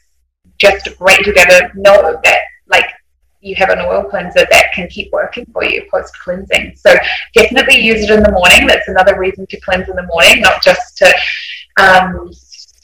just 0.59 0.97
great 0.99 1.23
to 1.25 1.33
be 1.33 1.41
able 1.41 1.69
to 1.69 1.81
know 1.81 2.21
that 2.25 2.39
like 2.69 2.87
you 3.41 3.55
have 3.55 3.71
an 3.71 3.79
oil 3.81 4.05
cleanser 4.05 4.47
that 4.51 4.73
can 4.75 4.89
keep 4.89 5.13
working 5.13 5.47
for 5.53 5.65
you 5.65 5.87
post 5.91 6.19
cleansing. 6.21 6.75
So 6.77 6.95
definitely 7.35 7.81
use 7.81 8.03
it 8.03 8.11
in 8.11 8.23
the 8.23 8.33
morning. 8.33 8.67
That's 8.67 8.89
another 8.89 9.19
reason 9.19 9.47
to 9.47 9.61
cleanse 9.61 9.89
in 9.89 9.97
the 9.97 10.07
morning, 10.07 10.41
not 10.41 10.63
just 10.63 10.97
to 10.99 11.13
um, 11.79 12.31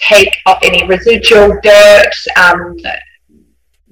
take 0.08 0.36
off 0.46 0.58
any 0.62 0.86
residual 0.86 1.58
dirt, 1.62 2.14
um, 2.36 2.76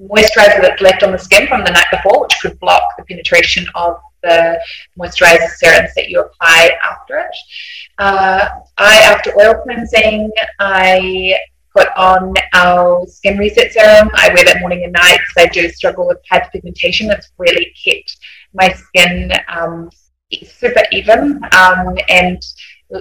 moisturizer 0.01 0.61
that's 0.61 0.83
left 0.83 1.03
on 1.03 1.13
the 1.13 1.19
skin 1.19 1.47
from 1.47 1.65
the 1.65 1.71
night 1.71 1.87
before, 1.91 2.23
which 2.23 2.39
could 2.41 2.59
block 2.61 2.83
the 2.97 3.05
penetration 3.05 3.67
of 3.75 3.97
the 4.23 4.59
moisturizer 4.99 5.49
serums 5.51 5.95
that 5.95 6.09
you 6.09 6.21
apply 6.21 6.71
after 6.85 7.19
it. 7.19 7.37
Uh, 7.99 8.49
I, 8.79 9.01
after 9.01 9.33
oil 9.41 9.61
cleansing, 9.63 10.31
I 10.59 11.37
put 11.75 11.89
on 11.97 12.35
our 12.53 13.07
skin 13.07 13.39
reset 13.39 13.73
serum. 13.73 14.11
I 14.15 14.33
wear 14.35 14.45
that 14.45 14.61
morning 14.61 14.85
and 14.85 14.93
night 14.93 15.19
because 15.19 15.49
I 15.49 15.53
do 15.53 15.69
struggle 15.71 16.07
with 16.07 16.19
hyperpigmentation. 16.31 17.11
It's 17.11 17.31
really 17.39 17.73
kept 17.83 18.17
my 18.55 18.73
skin 18.73 19.33
um, 19.49 19.91
super 20.45 20.83
even 20.93 21.41
um, 21.57 21.97
and 22.09 22.43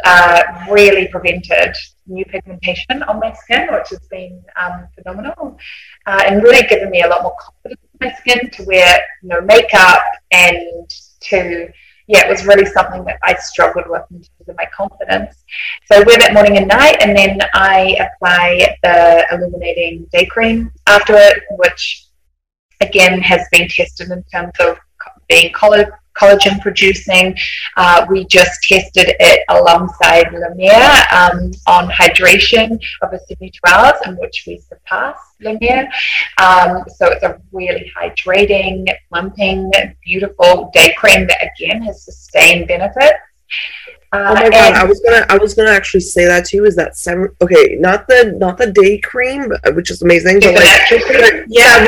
uh, 0.06 0.43
really 0.69 1.08
prevented 1.08 1.76
new 2.07 2.25
pigmentation 2.25 3.03
on 3.03 3.19
my 3.19 3.33
skin, 3.33 3.67
which 3.71 3.89
has 3.89 3.99
been 4.09 4.43
um, 4.59 4.87
phenomenal, 4.95 5.57
uh, 6.05 6.23
and 6.25 6.43
really 6.43 6.65
given 6.67 6.89
me 6.89 7.01
a 7.01 7.07
lot 7.07 7.23
more 7.23 7.35
confidence 7.39 7.81
in 7.93 8.07
my 8.07 8.13
skin 8.15 8.49
to 8.51 8.63
wear 8.63 8.99
you 9.21 9.29
know 9.29 9.41
makeup 9.41 10.01
and 10.31 10.89
to 11.21 11.71
yeah, 12.07 12.25
it 12.25 12.29
was 12.29 12.45
really 12.45 12.65
something 12.65 13.05
that 13.05 13.19
I 13.23 13.35
struggled 13.35 13.85
with 13.87 14.01
in 14.11 14.17
terms 14.17 14.49
of 14.49 14.57
my 14.57 14.65
confidence. 14.75 15.45
So 15.85 16.01
I 16.01 16.03
wear 16.03 16.17
that 16.17 16.33
morning 16.33 16.57
and 16.57 16.67
night, 16.67 16.97
and 17.01 17.15
then 17.15 17.39
I 17.53 17.95
apply 17.99 18.75
the 18.83 19.25
illuminating 19.31 20.09
day 20.11 20.25
cream 20.25 20.71
after 20.87 21.13
it, 21.15 21.43
which 21.51 22.07
again 22.81 23.21
has 23.21 23.47
been 23.51 23.67
tested 23.69 24.09
in 24.09 24.23
terms 24.23 24.51
of 24.59 24.77
being 25.29 25.53
collagen 25.53 25.91
collagen 26.17 26.60
producing. 26.62 27.36
Uh, 27.78 28.06
we 28.10 28.26
just 28.26 28.62
tested 28.63 29.15
it 29.19 29.43
alongside 29.50 30.32
La 30.34 30.54
Mer 30.56 31.06
um, 31.12 31.52
on 31.67 31.89
hydration 31.89 32.80
over 33.02 33.19
72 33.28 33.60
hours, 33.67 33.95
in 34.06 34.15
which 34.17 34.43
we 34.47 34.58
surpassed 34.58 35.36
La 35.41 35.52
Um, 35.52 36.84
so 36.88 37.08
it's 37.08 37.24
a 37.24 37.39
really 37.52 37.91
hydrating, 37.97 38.88
plumping, 39.10 39.71
beautiful 40.04 40.69
day 40.74 40.93
cream 40.97 41.28
that 41.28 41.50
again 41.56 41.82
has 41.84 42.04
sustained 42.04 42.67
benefits. 42.67 43.17
Uh, 44.13 44.28
oh 44.30 44.34
my 44.34 44.50
god! 44.50 44.74
I 44.74 44.84
was 44.84 45.00
gonna, 45.00 45.26
I 45.30 45.38
was 45.38 45.54
gonna 45.54 45.71
actually 45.71 46.02
say 46.02 46.26
that 46.26 46.45
too. 46.45 46.65
Is 46.65 46.76
that 46.76 46.97
seven? 46.97 47.30
Okay, 47.41 47.78
not 47.80 48.08
the, 48.10 48.36
not 48.38 48.58
the 48.58 48.69
day 48.69 49.00
cream, 49.00 49.50
which 49.74 49.89
is 49.89 50.02
amazing, 50.02 50.41
but 50.41 50.54
like, 50.54 51.45
yeah, 51.47 51.88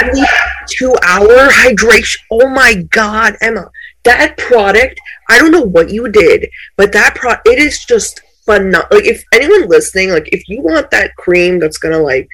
two 0.68 0.96
hour 1.04 1.50
hydration. 1.50 2.16
Oh 2.32 2.48
my 2.48 2.76
god, 2.92 3.36
Emma! 3.42 3.70
That 4.04 4.38
product, 4.38 5.00
I 5.30 5.40
don't 5.40 5.52
know 5.52 5.62
what 5.62 5.90
you 5.90 6.10
did, 6.10 6.50
but 6.78 6.92
that 6.94 7.16
pro 7.16 7.34
it 7.46 7.60
is 7.60 7.84
just 7.86 8.22
phenomenal. 8.46 8.88
Like 8.92 9.06
if 9.06 9.24
anyone 9.34 9.70
listening, 9.70 10.12
like 10.12 10.30
if 10.32 10.48
you 10.48 10.62
want 10.62 10.92
that 10.92 11.16
cream 11.16 11.60
that's 11.60 11.78
gonna 11.78 12.00
like 12.00 12.28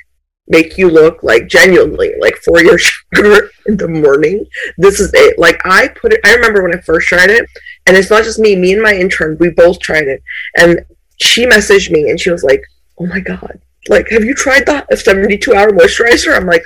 make 0.47 0.79
you 0.79 0.89
look 0.89 1.21
like 1.21 1.47
genuinely 1.47 2.13
like 2.19 2.36
for 2.38 2.62
your 2.62 2.77
sugar 3.13 3.51
in 3.67 3.77
the 3.77 3.88
morning, 3.88 4.45
this 4.77 4.99
is 4.99 5.12
it. 5.13 5.38
Like 5.38 5.62
I 5.65 5.88
put 5.89 6.13
it 6.13 6.21
I 6.23 6.34
remember 6.34 6.63
when 6.63 6.75
I 6.75 6.82
first 6.82 7.08
tried 7.08 7.29
it, 7.29 7.47
and 7.86 7.95
it's 7.95 8.10
not 8.10 8.23
just 8.23 8.39
me, 8.39 8.55
me 8.55 8.73
and 8.73 8.82
my 8.82 8.93
intern, 8.93 9.38
we 9.39 9.49
both 9.49 9.79
tried 9.79 10.08
it. 10.08 10.21
And 10.58 10.79
she 11.21 11.45
messaged 11.45 11.91
me 11.91 12.10
and 12.10 12.19
she 12.19 12.32
was 12.32 12.43
like, 12.43 12.63
Oh 12.99 13.05
my 13.05 13.19
god, 13.19 13.60
like 13.88 14.10
have 14.10 14.23
you 14.23 14.34
tried 14.34 14.65
the 14.65 14.86
72 14.95 15.53
hour 15.53 15.69
moisturizer? 15.69 16.36
I'm 16.36 16.47
like, 16.47 16.63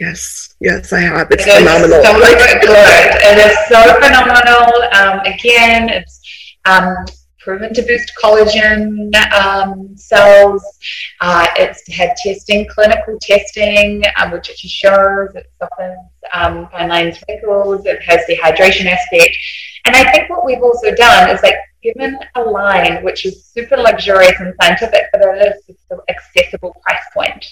Yes, 0.00 0.54
yes, 0.60 0.92
I 0.92 1.00
have. 1.00 1.28
It's 1.30 1.46
it 1.46 1.58
phenomenal. 1.58 2.02
So 2.02 2.18
good. 2.18 2.36
It 3.22 3.38
is 3.38 3.56
so 3.68 3.94
phenomenal. 4.00 4.66
Um, 4.92 5.20
again, 5.20 5.88
it's 5.88 6.20
um, 6.64 6.96
proven 7.38 7.72
to 7.74 7.82
boost 7.82 8.10
collagen 8.20 9.14
um, 9.32 9.96
cells. 9.96 10.64
Uh, 11.20 11.46
it's 11.56 11.86
had 11.92 12.16
testing, 12.16 12.66
clinical 12.68 13.18
testing, 13.20 14.02
um, 14.16 14.32
which 14.32 14.50
actually 14.50 14.70
shows 14.70 15.28
it 15.36 15.46
softens 15.58 15.98
um, 16.32 16.68
fine 16.70 16.88
lines, 16.88 17.22
wrinkles. 17.28 17.86
It 17.86 18.02
has 18.02 18.26
the 18.26 18.36
hydration 18.38 18.86
aspect. 18.86 19.36
And 19.86 19.94
I 19.94 20.10
think 20.10 20.28
what 20.28 20.44
we've 20.44 20.62
also 20.62 20.92
done 20.94 21.30
is 21.30 21.40
like 21.42 21.56
given 21.82 22.18
a 22.34 22.42
line 22.42 23.04
which 23.04 23.26
is 23.26 23.44
super 23.44 23.76
luxurious 23.76 24.40
and 24.40 24.54
scientific, 24.60 25.04
but 25.12 25.20
it 25.20 25.56
is 25.68 25.76
an 25.90 26.00
accessible 26.08 26.74
price 26.82 27.04
point 27.12 27.46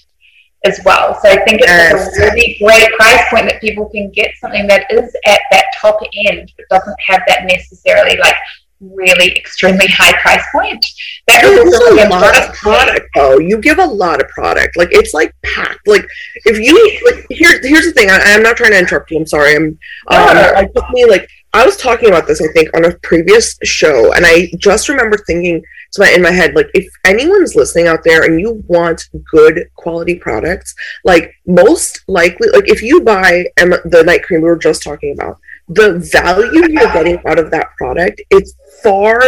as 0.65 0.81
well. 0.85 1.19
So 1.23 1.29
I 1.29 1.37
think 1.45 1.61
it's 1.61 1.67
yes. 1.67 2.19
a 2.19 2.21
really 2.21 2.57
great 2.59 2.93
price 2.97 3.25
point 3.31 3.47
that 3.47 3.61
people 3.61 3.89
can 3.89 4.11
get 4.11 4.35
something 4.41 4.67
that 4.69 4.91
is 4.91 5.15
at 5.27 5.41
that 5.51 5.67
top 5.77 6.01
end, 6.27 6.53
but 6.57 6.67
doesn't 6.71 6.97
have 7.07 7.23
that 7.27 7.45
necessarily 7.45 8.17
like 8.19 8.37
really 8.83 9.37
extremely 9.37 9.87
high 9.87 10.13
price 10.21 10.45
point. 10.53 10.85
That 11.29 11.45
is 11.45 11.59
a 11.59 12.09
lot 12.09 12.37
of 12.37 12.55
product 12.55 13.09
Oh, 13.17 13.39
You 13.39 13.59
give 13.59 13.79
a 13.79 13.85
lot 13.85 14.21
of 14.21 14.29
product. 14.29 14.77
Like 14.77 14.89
it's 14.93 15.15
like 15.15 15.35
packed. 15.43 15.87
Like 15.87 16.07
if 16.45 16.59
you 16.59 17.01
like 17.05 17.27
here 17.31 17.61
here's 17.63 17.87
the 17.87 17.93
thing. 17.93 18.11
I, 18.11 18.19
am 18.19 18.43
not 18.43 18.57
trying 18.57 18.73
to 18.73 18.79
interrupt 18.79 19.11
you. 19.11 19.19
I'm 19.19 19.27
sorry. 19.27 19.55
I'm 19.55 19.65
um 19.65 19.79
I 20.09 20.69
took 20.75 20.91
me 20.91 21.07
like 21.07 21.29
I 21.55 21.67
was 21.67 21.77
talking 21.77 22.09
about 22.09 22.27
this, 22.27 22.41
I 22.41 22.51
think, 22.53 22.75
on 22.75 22.87
a 22.87 22.97
previous 23.03 23.59
show, 23.63 24.15
and 24.15 24.25
I 24.25 24.51
just 24.57 24.89
remember 24.89 25.19
thinking 25.19 25.63
to 25.93 26.01
my 26.01 26.09
in 26.11 26.23
my 26.23 26.31
head, 26.31 26.55
like, 26.55 26.71
if 26.73 26.91
anyone's 27.05 27.55
listening 27.55 27.89
out 27.89 28.05
there 28.05 28.25
and 28.25 28.41
you 28.41 28.65
want 28.69 29.11
good 29.31 29.69
quality 29.75 30.15
products, 30.15 30.75
like 31.05 31.35
most 31.47 32.03
likely, 32.09 32.49
like 32.51 32.69
if 32.69 32.83
you 32.83 33.03
buy 33.03 33.45
the 33.57 34.03
night 34.07 34.23
cream 34.23 34.41
we 34.41 34.49
were 34.49 34.57
just 34.57 34.83
talking 34.83 35.13
about, 35.13 35.39
the 35.69 35.99
value 36.13 36.69
you're 36.71 36.93
getting 36.93 37.19
out 37.27 37.39
of 37.39 37.51
that 37.51 37.75
product, 37.77 38.21
it's 38.31 38.55
far, 38.83 39.21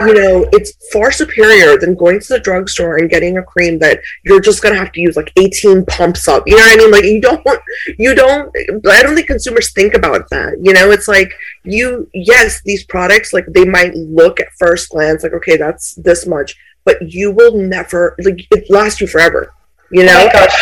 you 0.00 0.14
know, 0.14 0.48
it's 0.52 0.72
far 0.92 1.12
superior 1.12 1.78
than 1.78 1.94
going 1.94 2.20
to 2.20 2.28
the 2.28 2.40
drugstore 2.40 2.96
and 2.96 3.08
getting 3.08 3.38
a 3.38 3.42
cream 3.42 3.78
that 3.78 4.00
you're 4.24 4.40
just 4.40 4.62
gonna 4.62 4.76
have 4.76 4.92
to 4.92 5.00
use 5.00 5.16
like 5.16 5.32
18 5.36 5.86
pumps 5.86 6.28
up. 6.28 6.42
You 6.46 6.56
know 6.56 6.62
what 6.62 6.74
I 6.74 6.76
mean? 6.76 6.90
Like 6.90 7.04
you 7.04 7.20
don't 7.20 7.44
want 7.44 7.60
you 7.98 8.14
don't 8.14 8.54
I 8.88 9.02
don't 9.02 9.14
think 9.14 9.28
consumers 9.28 9.72
think 9.72 9.94
about 9.94 10.28
that. 10.30 10.54
You 10.60 10.72
know, 10.72 10.90
it's 10.90 11.08
like 11.08 11.32
you 11.64 12.10
yes, 12.12 12.60
these 12.64 12.84
products 12.84 13.32
like 13.32 13.46
they 13.48 13.64
might 13.64 13.94
look 13.94 14.40
at 14.40 14.48
first 14.58 14.90
glance 14.90 15.22
like, 15.22 15.34
okay, 15.34 15.56
that's 15.56 15.94
this 15.94 16.26
much, 16.26 16.56
but 16.84 16.96
you 17.00 17.30
will 17.30 17.56
never 17.56 18.16
like 18.18 18.46
it 18.50 18.68
lasts 18.70 19.00
you 19.00 19.06
forever. 19.06 19.52
You 19.92 20.04
know? 20.04 20.28
Oh 20.28 20.32
gosh, 20.32 20.52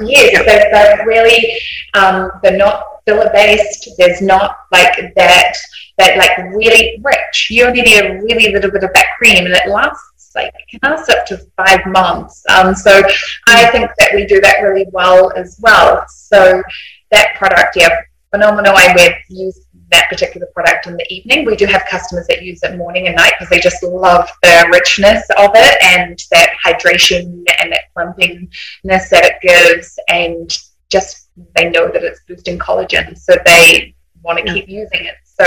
yes, 0.00 0.30
yeah 0.32 0.42
they're 0.42 0.70
they're 0.70 1.06
really 1.06 1.58
um, 1.94 2.30
they're 2.42 2.56
not 2.56 2.84
filler 3.06 3.30
based. 3.32 3.88
There's 3.98 4.20
not 4.20 4.56
like 4.72 5.14
that 5.14 5.54
that 5.98 6.16
like 6.16 6.54
really 6.54 7.00
rich. 7.02 7.48
You 7.50 7.66
only 7.66 7.82
need 7.82 8.00
a 8.00 8.20
really 8.22 8.52
little 8.52 8.70
bit 8.70 8.84
of 8.84 8.90
that 8.94 9.06
cream, 9.18 9.46
and 9.46 9.54
it 9.54 9.68
lasts 9.68 10.32
like 10.34 10.52
can 10.70 10.80
last 10.82 11.08
up 11.08 11.26
to 11.26 11.38
five 11.56 11.80
months. 11.86 12.44
Um, 12.48 12.74
so 12.74 13.02
I 13.48 13.66
think 13.70 13.90
that 13.98 14.10
we 14.14 14.26
do 14.26 14.40
that 14.40 14.60
really 14.62 14.86
well 14.90 15.32
as 15.36 15.58
well. 15.60 16.04
So 16.08 16.62
that 17.10 17.34
product, 17.36 17.76
yeah, 17.76 18.00
phenomenal. 18.30 18.74
I 18.76 18.92
would 18.96 19.14
use 19.28 19.60
that 19.90 20.08
particular 20.08 20.46
product 20.54 20.86
in 20.86 20.96
the 20.96 21.06
evening. 21.12 21.44
We 21.44 21.56
do 21.56 21.66
have 21.66 21.84
customers 21.90 22.26
that 22.28 22.42
use 22.42 22.62
it 22.62 22.76
morning 22.76 23.06
and 23.06 23.16
night 23.16 23.34
because 23.38 23.50
they 23.50 23.60
just 23.60 23.82
love 23.82 24.28
the 24.42 24.68
richness 24.72 25.24
of 25.38 25.50
it 25.54 25.78
and 25.82 26.18
that 26.30 26.50
hydration 26.64 27.44
and 27.60 27.72
that 27.72 27.92
plumpingness 27.96 29.08
that 29.10 29.24
it 29.24 29.34
gives, 29.42 29.98
and 30.08 30.50
just 30.90 31.28
they 31.56 31.70
know 31.70 31.88
that 31.88 32.02
it's 32.02 32.20
boosting 32.26 32.58
collagen, 32.58 33.16
so 33.18 33.34
they 33.44 33.94
want 34.22 34.38
to 34.38 34.46
yeah. 34.46 34.54
keep 34.54 34.68
using 34.68 35.04
it. 35.04 35.14
So 35.24 35.44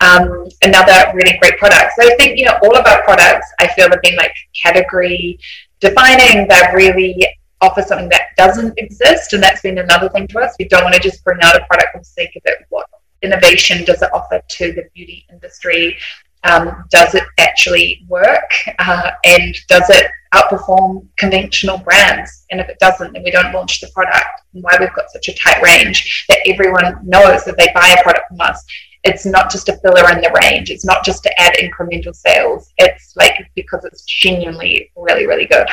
um, 0.00 0.48
another 0.62 1.12
really 1.14 1.38
great 1.38 1.56
product. 1.58 1.92
So 1.98 2.06
I 2.06 2.14
think 2.16 2.38
you 2.38 2.46
know 2.46 2.58
all 2.62 2.76
of 2.76 2.86
our 2.86 3.02
products 3.04 3.46
I 3.60 3.68
feel 3.68 3.88
have 3.88 4.02
been 4.02 4.16
like 4.16 4.34
category 4.60 5.38
defining. 5.80 6.48
They 6.48 6.62
really 6.74 7.26
offer 7.60 7.82
something 7.82 8.08
that 8.10 8.28
doesn't 8.36 8.74
exist, 8.78 9.32
and 9.32 9.42
that's 9.42 9.62
been 9.62 9.78
another 9.78 10.08
thing 10.08 10.26
to 10.28 10.40
us. 10.40 10.54
We 10.58 10.66
don't 10.66 10.84
want 10.84 10.94
to 10.94 11.00
just 11.00 11.24
bring 11.24 11.38
out 11.42 11.56
a 11.56 11.64
product 11.66 11.92
for 11.92 11.98
the 11.98 12.04
sake 12.04 12.36
of 12.36 12.42
it. 12.44 12.58
What 12.68 12.86
innovation 13.24 13.84
does 13.84 14.02
it 14.02 14.12
offer 14.12 14.40
to 14.46 14.72
the 14.72 14.88
beauty 14.94 15.26
industry? 15.32 15.96
Um, 16.44 16.84
does 16.90 17.14
it 17.14 17.24
actually 17.38 18.04
work? 18.08 18.50
Uh, 18.78 19.12
and 19.24 19.56
does 19.68 19.88
it 19.88 20.06
outperform 20.34 21.06
conventional 21.16 21.78
brands? 21.78 22.44
And 22.50 22.60
if 22.60 22.68
it 22.68 22.78
doesn't, 22.78 23.12
then 23.12 23.22
we 23.22 23.30
don't 23.30 23.52
launch 23.52 23.80
the 23.80 23.88
product. 23.88 24.26
And 24.52 24.62
why 24.62 24.76
we've 24.78 24.92
got 24.94 25.10
such 25.10 25.28
a 25.28 25.34
tight 25.34 25.62
range 25.62 26.26
that 26.28 26.38
everyone 26.46 26.98
knows 27.02 27.44
that 27.44 27.56
they 27.56 27.68
buy 27.74 27.96
a 27.98 28.02
product 28.02 28.28
from 28.28 28.40
us. 28.40 28.62
It's 29.04 29.26
not 29.26 29.50
just 29.50 29.68
a 29.68 29.76
filler 29.78 30.10
in 30.12 30.20
the 30.20 30.38
range. 30.42 30.70
It's 30.70 30.84
not 30.84 31.04
just 31.04 31.22
to 31.24 31.40
add 31.40 31.54
incremental 31.54 32.14
sales. 32.14 32.72
It's 32.78 33.14
like 33.16 33.34
because 33.54 33.84
it's 33.84 34.02
genuinely 34.02 34.90
really, 34.96 35.26
really 35.26 35.46
good. 35.46 35.66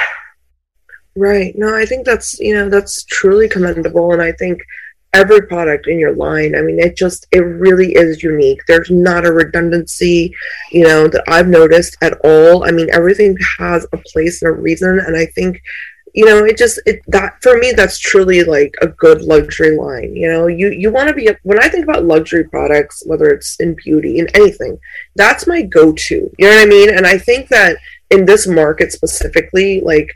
Right. 1.15 1.53
No, 1.57 1.75
I 1.75 1.85
think 1.85 2.05
that's, 2.05 2.39
you 2.39 2.53
know, 2.53 2.69
that's 2.69 3.03
truly 3.05 3.49
commendable. 3.49 4.13
And 4.13 4.21
I 4.21 4.31
think 4.31 4.61
every 5.13 5.41
product 5.47 5.87
in 5.87 5.99
your 5.99 6.15
line, 6.15 6.55
I 6.55 6.61
mean, 6.61 6.79
it 6.79 6.95
just, 6.95 7.27
it 7.31 7.39
really 7.39 7.93
is 7.93 8.23
unique. 8.23 8.61
There's 8.67 8.89
not 8.89 9.25
a 9.25 9.33
redundancy, 9.33 10.33
you 10.71 10.85
know, 10.85 11.07
that 11.07 11.23
I've 11.27 11.47
noticed 11.47 11.97
at 12.01 12.17
all. 12.23 12.65
I 12.65 12.71
mean, 12.71 12.89
everything 12.93 13.35
has 13.57 13.85
a 13.91 13.97
place 13.97 14.41
and 14.41 14.49
a 14.49 14.53
reason. 14.53 14.99
And 14.99 15.17
I 15.17 15.25
think, 15.25 15.61
you 16.13 16.25
know, 16.25 16.43
it 16.45 16.57
just, 16.57 16.79
it, 16.85 17.01
that, 17.07 17.41
for 17.41 17.57
me, 17.57 17.71
that's 17.73 17.99
truly 17.99 18.43
like 18.43 18.73
a 18.81 18.87
good 18.87 19.21
luxury 19.21 19.77
line. 19.77 20.15
You 20.15 20.29
know, 20.29 20.47
you, 20.47 20.69
you 20.69 20.91
want 20.91 21.09
to 21.09 21.13
be, 21.13 21.29
when 21.43 21.59
I 21.59 21.67
think 21.67 21.83
about 21.83 22.05
luxury 22.05 22.45
products, 22.45 23.03
whether 23.05 23.29
it's 23.29 23.59
in 23.59 23.75
beauty, 23.75 24.19
in 24.19 24.27
anything, 24.33 24.79
that's 25.15 25.47
my 25.47 25.61
go 25.61 25.93
to. 25.93 26.15
You 26.37 26.49
know 26.49 26.55
what 26.55 26.63
I 26.63 26.65
mean? 26.65 26.89
And 26.89 27.05
I 27.05 27.17
think 27.17 27.49
that 27.49 27.77
in 28.09 28.25
this 28.25 28.47
market 28.47 28.91
specifically, 28.91 29.81
like, 29.81 30.13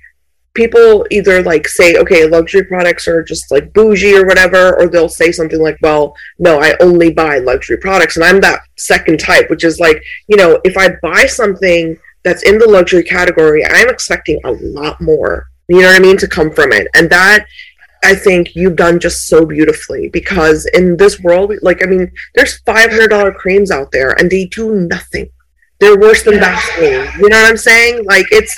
people 0.55 1.05
either 1.11 1.43
like 1.43 1.67
say 1.67 1.95
okay 1.97 2.25
luxury 2.25 2.63
products 2.63 3.07
are 3.07 3.21
just 3.21 3.51
like 3.51 3.71
bougie 3.73 4.15
or 4.15 4.25
whatever 4.25 4.75
or 4.79 4.87
they'll 4.87 5.09
say 5.09 5.31
something 5.31 5.61
like 5.61 5.77
well 5.81 6.15
no 6.39 6.59
i 6.59 6.75
only 6.79 7.11
buy 7.11 7.37
luxury 7.37 7.77
products 7.77 8.15
and 8.15 8.25
i'm 8.25 8.41
that 8.41 8.61
second 8.77 9.19
type 9.19 9.49
which 9.49 9.63
is 9.63 9.79
like 9.79 10.01
you 10.27 10.37
know 10.37 10.59
if 10.63 10.77
i 10.77 10.89
buy 11.01 11.25
something 11.25 11.97
that's 12.23 12.43
in 12.43 12.57
the 12.57 12.67
luxury 12.67 13.03
category 13.03 13.63
i'm 13.65 13.89
expecting 13.89 14.39
a 14.45 14.51
lot 14.51 14.99
more 14.99 15.47
you 15.67 15.81
know 15.81 15.87
what 15.87 15.97
i 15.97 15.99
mean 15.99 16.17
to 16.17 16.27
come 16.27 16.49
from 16.49 16.71
it 16.71 16.87
and 16.95 17.09
that 17.09 17.45
i 18.03 18.15
think 18.15 18.55
you've 18.55 18.75
done 18.75 18.99
just 18.99 19.27
so 19.27 19.45
beautifully 19.45 20.09
because 20.09 20.65
in 20.67 20.95
this 20.97 21.19
world 21.19 21.51
like 21.61 21.83
i 21.83 21.85
mean 21.85 22.11
there's 22.33 22.61
$500 22.61 23.35
creams 23.35 23.71
out 23.71 23.91
there 23.91 24.11
and 24.11 24.31
they 24.31 24.45
do 24.45 24.73
nothing 24.73 25.29
they're 25.79 25.99
worse 25.99 26.23
than 26.23 26.39
Vaseline. 26.39 27.09
You 27.19 27.29
know 27.29 27.41
what 27.41 27.49
I'm 27.49 27.57
saying? 27.57 28.05
Like 28.05 28.25
it's 28.31 28.55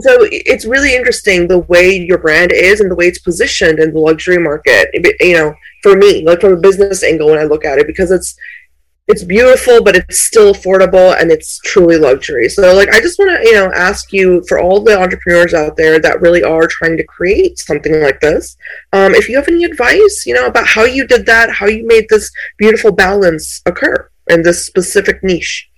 so 0.00 0.28
it's 0.30 0.64
really 0.64 0.94
interesting 0.94 1.48
the 1.48 1.60
way 1.60 1.90
your 1.90 2.18
brand 2.18 2.52
is 2.52 2.80
and 2.80 2.90
the 2.90 2.94
way 2.94 3.06
it's 3.06 3.18
positioned 3.18 3.78
in 3.78 3.92
the 3.92 4.00
luxury 4.00 4.38
market. 4.38 4.88
You 5.20 5.34
know, 5.34 5.54
for 5.82 5.96
me, 5.96 6.24
like 6.24 6.40
from 6.40 6.52
a 6.52 6.60
business 6.60 7.02
angle 7.02 7.30
when 7.30 7.38
I 7.38 7.44
look 7.44 7.64
at 7.64 7.78
it, 7.78 7.86
because 7.86 8.10
it's 8.10 8.36
it's 9.08 9.24
beautiful, 9.24 9.82
but 9.82 9.96
it's 9.96 10.20
still 10.20 10.52
affordable 10.52 11.18
and 11.18 11.30
it's 11.30 11.58
truly 11.60 11.96
luxury. 11.96 12.48
So 12.50 12.74
like 12.74 12.90
I 12.90 13.00
just 13.00 13.18
want 13.18 13.30
to, 13.30 13.48
you 13.48 13.54
know, 13.54 13.72
ask 13.74 14.12
you 14.12 14.44
for 14.46 14.60
all 14.60 14.84
the 14.84 15.00
entrepreneurs 15.00 15.54
out 15.54 15.76
there 15.76 15.98
that 15.98 16.20
really 16.20 16.44
are 16.44 16.66
trying 16.66 16.98
to 16.98 17.04
create 17.04 17.58
something 17.58 18.00
like 18.02 18.20
this, 18.20 18.56
um, 18.92 19.14
if 19.14 19.28
you 19.28 19.36
have 19.36 19.48
any 19.48 19.64
advice, 19.64 20.24
you 20.26 20.34
know, 20.34 20.46
about 20.46 20.66
how 20.66 20.84
you 20.84 21.06
did 21.06 21.24
that, 21.24 21.50
how 21.50 21.66
you 21.66 21.86
made 21.86 22.04
this 22.10 22.30
beautiful 22.58 22.92
balance 22.92 23.62
occur 23.64 24.10
in 24.28 24.42
this 24.42 24.66
specific 24.66 25.24
niche 25.24 25.70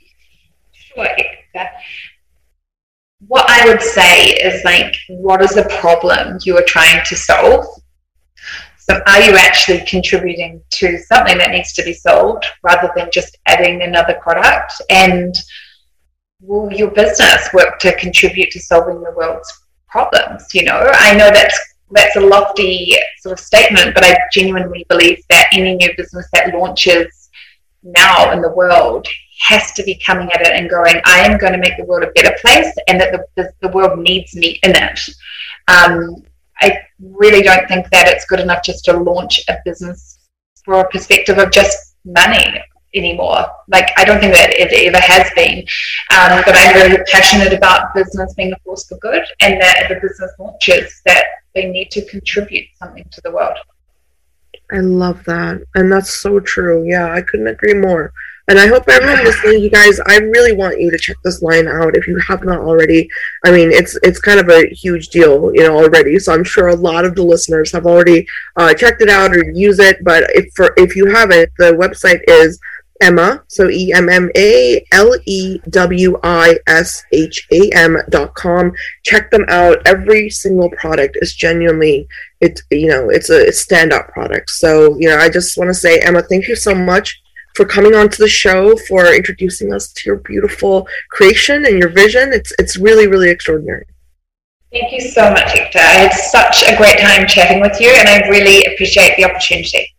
what 3.30 3.48
I 3.48 3.64
would 3.64 3.80
say 3.80 4.30
is 4.30 4.64
like, 4.64 4.92
what 5.08 5.40
is 5.40 5.50
the 5.50 5.62
problem 5.78 6.40
you 6.42 6.58
are 6.58 6.64
trying 6.66 7.00
to 7.04 7.14
solve? 7.14 7.64
So, 8.76 9.00
are 9.06 9.22
you 9.22 9.36
actually 9.36 9.84
contributing 9.86 10.60
to 10.70 10.98
something 10.98 11.38
that 11.38 11.52
needs 11.52 11.72
to 11.74 11.84
be 11.84 11.92
solved 11.92 12.44
rather 12.64 12.90
than 12.96 13.08
just 13.12 13.38
adding 13.46 13.82
another 13.82 14.18
product? 14.20 14.72
And 14.90 15.32
will 16.40 16.72
your 16.72 16.90
business 16.90 17.48
work 17.54 17.78
to 17.78 17.96
contribute 17.98 18.50
to 18.50 18.58
solving 18.58 19.00
the 19.00 19.12
world's 19.12 19.48
problems? 19.88 20.52
You 20.52 20.64
know, 20.64 20.90
I 20.92 21.16
know 21.16 21.30
that's 21.30 21.56
that's 21.92 22.16
a 22.16 22.20
lofty 22.20 22.96
sort 23.20 23.38
of 23.38 23.44
statement, 23.44 23.94
but 23.94 24.02
I 24.02 24.16
genuinely 24.32 24.84
believe 24.88 25.22
that 25.30 25.50
any 25.52 25.76
new 25.76 25.90
business 25.96 26.26
that 26.32 26.52
launches 26.52 27.30
now 27.84 28.32
in 28.32 28.42
the 28.42 28.50
world 28.50 29.06
has 29.40 29.72
to 29.72 29.83
be 29.83 29.94
coming 29.94 30.31
at 30.33 30.42
it 30.42 30.53
and 30.53 30.70
going, 30.70 31.00
I 31.05 31.20
am 31.20 31.38
going 31.38 31.53
to 31.53 31.59
make 31.59 31.76
the 31.76 31.85
world 31.85 32.05
a 32.05 32.12
better 32.12 32.37
place 32.40 32.72
and 32.88 33.00
that 33.00 33.12
the, 33.12 33.24
the, 33.37 33.53
the 33.61 33.68
world 33.74 33.98
needs 33.98 34.35
me 34.37 34.59
in 34.62 34.72
it. 34.76 35.00
Um, 35.68 36.22
I 36.61 36.79
really 37.00 37.42
don't 37.42 37.66
think 37.66 37.88
that 37.90 38.07
it's 38.09 38.26
good 38.26 38.40
enough 38.40 38.62
just 38.62 38.85
to 38.85 38.96
launch 38.96 39.40
a 39.48 39.57
business 39.64 40.18
for 40.64 40.81
a 40.81 40.88
perspective 40.90 41.38
of 41.38 41.50
just 41.50 41.96
money 42.05 42.61
anymore. 42.94 43.46
Like, 43.68 43.88
I 43.96 44.05
don't 44.05 44.20
think 44.20 44.35
that 44.35 44.50
it 44.50 44.72
ever 44.72 45.00
has 45.00 45.31
been. 45.35 45.61
Um, 46.11 46.42
but 46.44 46.55
I'm 46.57 46.74
really 46.74 47.03
passionate 47.11 47.53
about 47.53 47.94
business 47.94 48.35
being 48.35 48.53
a 48.53 48.59
force 48.64 48.87
for 48.87 48.98
good 48.98 49.22
and 49.40 49.61
that 49.61 49.87
the 49.88 49.94
business 50.07 50.33
launches 50.38 51.00
that 51.07 51.24
they 51.55 51.70
need 51.70 51.90
to 51.92 52.05
contribute 52.07 52.66
something 52.79 53.07
to 53.11 53.20
the 53.22 53.31
world. 53.31 53.57
I 54.70 54.79
love 54.79 55.24
that. 55.24 55.62
And 55.74 55.90
that's 55.90 56.20
so 56.20 56.40
true. 56.40 56.85
Yeah, 56.87 57.12
I 57.12 57.22
couldn't 57.22 57.48
agree 57.48 57.74
more. 57.74 58.12
And 58.50 58.58
I 58.58 58.66
hope 58.66 58.88
everyone 58.88 59.24
listening, 59.24 59.62
you 59.62 59.70
guys, 59.70 60.00
I 60.06 60.16
really 60.16 60.52
want 60.52 60.80
you 60.80 60.90
to 60.90 60.98
check 60.98 61.16
this 61.22 61.40
line 61.40 61.68
out 61.68 61.96
if 61.96 62.08
you 62.08 62.18
have 62.18 62.44
not 62.44 62.58
already. 62.58 63.08
I 63.44 63.52
mean, 63.52 63.70
it's 63.70 63.96
it's 64.02 64.20
kind 64.20 64.40
of 64.40 64.48
a 64.48 64.68
huge 64.70 65.08
deal, 65.08 65.54
you 65.54 65.62
know, 65.62 65.78
already. 65.78 66.18
So 66.18 66.34
I'm 66.34 66.42
sure 66.42 66.68
a 66.68 66.74
lot 66.74 67.04
of 67.04 67.14
the 67.14 67.22
listeners 67.22 67.70
have 67.70 67.86
already 67.86 68.26
uh, 68.56 68.74
checked 68.74 69.02
it 69.02 69.08
out 69.08 69.34
or 69.36 69.48
use 69.52 69.78
it. 69.78 70.02
But 70.02 70.24
if 70.34 70.52
for 70.54 70.74
if 70.76 70.96
you 70.96 71.06
haven't, 71.06 71.50
the 71.58 71.72
website 71.74 72.22
is 72.26 72.58
Emma, 73.00 73.40
so 73.46 73.70
E 73.70 73.92
M 73.92 74.08
M 74.08 74.28
A 74.36 74.84
L 74.90 75.14
E 75.26 75.60
W 75.70 76.18
I 76.24 76.58
S 76.66 77.04
H 77.12 77.46
A 77.52 77.70
M 77.72 77.98
dot 78.08 78.34
com. 78.34 78.72
Check 79.04 79.30
them 79.30 79.44
out. 79.48 79.80
Every 79.86 80.28
single 80.28 80.70
product 80.70 81.16
is 81.20 81.34
genuinely 81.34 82.08
it. 82.40 82.60
You 82.70 82.88
know, 82.88 83.10
it's 83.10 83.30
a 83.30 83.46
standout 83.50 84.08
product. 84.08 84.50
So 84.50 84.98
you 84.98 85.08
know, 85.08 85.18
I 85.18 85.28
just 85.28 85.56
want 85.56 85.68
to 85.68 85.74
say, 85.74 86.00
Emma, 86.00 86.22
thank 86.22 86.48
you 86.48 86.56
so 86.56 86.74
much 86.74 87.22
for 87.54 87.64
coming 87.64 87.94
onto 87.94 88.16
the 88.16 88.28
show, 88.28 88.76
for 88.88 89.14
introducing 89.14 89.72
us 89.72 89.92
to 89.92 90.02
your 90.06 90.16
beautiful 90.16 90.86
creation 91.10 91.66
and 91.66 91.78
your 91.78 91.90
vision. 91.90 92.32
It's 92.32 92.52
it's 92.58 92.76
really 92.76 93.06
really 93.06 93.30
extraordinary. 93.30 93.86
Thank 94.72 94.92
you 94.92 95.00
so 95.00 95.30
much, 95.30 95.50
Hector. 95.52 95.80
I 95.80 96.06
had 96.06 96.12
such 96.12 96.62
a 96.62 96.76
great 96.76 96.98
time 97.00 97.26
chatting 97.26 97.60
with 97.60 97.80
you, 97.80 97.90
and 97.90 98.08
I 98.08 98.28
really 98.28 98.72
appreciate 98.72 99.16
the 99.16 99.24
opportunity. 99.24 99.94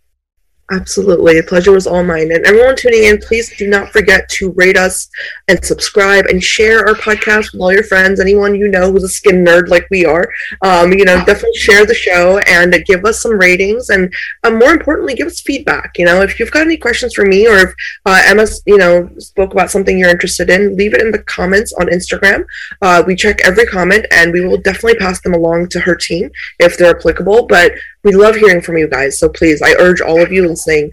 Absolutely. 0.72 1.36
The 1.36 1.48
pleasure 1.48 1.74
was 1.74 1.86
all 1.86 2.02
mine. 2.02 2.32
And 2.32 2.46
everyone 2.46 2.78
tuning 2.78 3.04
in, 3.04 3.18
please 3.18 3.54
do 3.58 3.68
not 3.68 3.92
forget 3.92 4.30
to 4.30 4.52
rate 4.52 4.78
us 4.78 5.10
and 5.50 5.64
subscribe 5.64 6.28
and 6.28 6.42
share 6.42 6.88
our 6.88 6.94
podcast 6.94 7.52
with 7.52 7.62
all 7.62 7.74
your 7.74 7.84
friends, 7.84 8.22
anyone 8.22 8.56
you 8.56 8.70
know 8.70 8.90
who's 8.90 9.04
a 9.04 9.10
skin 9.10 9.44
nerd 9.44 9.68
like 9.68 9.86
we 9.92 10.06
are. 10.06 10.32
Um, 10.62 10.94
you 10.94 11.04
know, 11.04 11.18
definitely 11.26 11.58
share 11.58 11.86
the 11.86 11.94
show 11.94 12.38
and 12.48 12.74
give 12.86 13.04
us 13.04 13.22
some 13.22 13.38
ratings. 13.38 13.90
And 13.90 14.14
um, 14.46 14.60
more 14.60 14.72
importantly, 14.72 15.14
give 15.14 15.28
us 15.28 15.42
feedback. 15.42 15.98
You 15.98 16.06
know, 16.06 16.22
if 16.22 16.40
you've 16.40 16.52
got 16.52 16.62
any 16.62 16.78
questions 16.78 17.16
for 17.16 17.26
me 17.26 17.50
or 17.50 17.58
if 17.58 17.74
uh, 18.06 18.22
Emma, 18.26 18.46
you 18.66 18.78
know, 18.78 19.10
spoke 19.18 19.52
about 19.52 19.72
something 19.72 20.00
you're 20.00 20.10
interested 20.10 20.50
in, 20.50 20.78
leave 20.78 20.94
it 20.94 21.02
in 21.02 21.12
the 21.12 21.24
comments 21.24 21.74
on 21.74 21.88
Instagram. 21.88 22.46
Uh, 22.82 23.04
we 23.06 23.18
check 23.18 23.42
every 23.44 23.66
comment 23.66 24.06
and 24.12 24.32
we 24.32 24.40
will 24.40 24.58
definitely 24.58 24.96
pass 25.00 25.20
them 25.20 25.34
along 25.34 25.68
to 25.68 25.82
her 25.82 25.96
team 25.96 26.32
if 26.60 26.78
they're 26.78 26.96
applicable. 26.96 27.46
But 27.48 27.74
we 28.04 28.14
love 28.14 28.36
hearing 28.36 28.62
from 28.62 28.78
you 28.78 28.88
guys. 28.88 29.20
So 29.20 29.30
please, 29.30 29.62
I 29.62 29.74
urge 29.74 30.02
all 30.02 30.22
of 30.22 30.32
you 30.32 30.48
listening, 30.48 30.92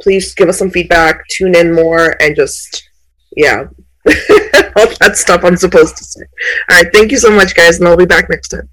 please 0.00 0.34
give 0.34 0.48
us 0.48 0.58
some 0.58 0.70
feedback, 0.70 1.26
tune 1.28 1.54
in 1.54 1.74
more, 1.74 2.16
and 2.22 2.34
just, 2.36 2.88
yeah, 3.36 3.64
all 4.06 4.86
that 5.00 5.12
stuff 5.14 5.44
I'm 5.44 5.56
supposed 5.56 5.96
to 5.96 6.04
say. 6.04 6.22
All 6.70 6.76
right, 6.76 6.92
thank 6.92 7.10
you 7.10 7.18
so 7.18 7.30
much, 7.30 7.54
guys, 7.54 7.78
and 7.78 7.88
I'll 7.88 7.96
be 7.96 8.06
back 8.06 8.28
next 8.30 8.48
time. 8.48 8.68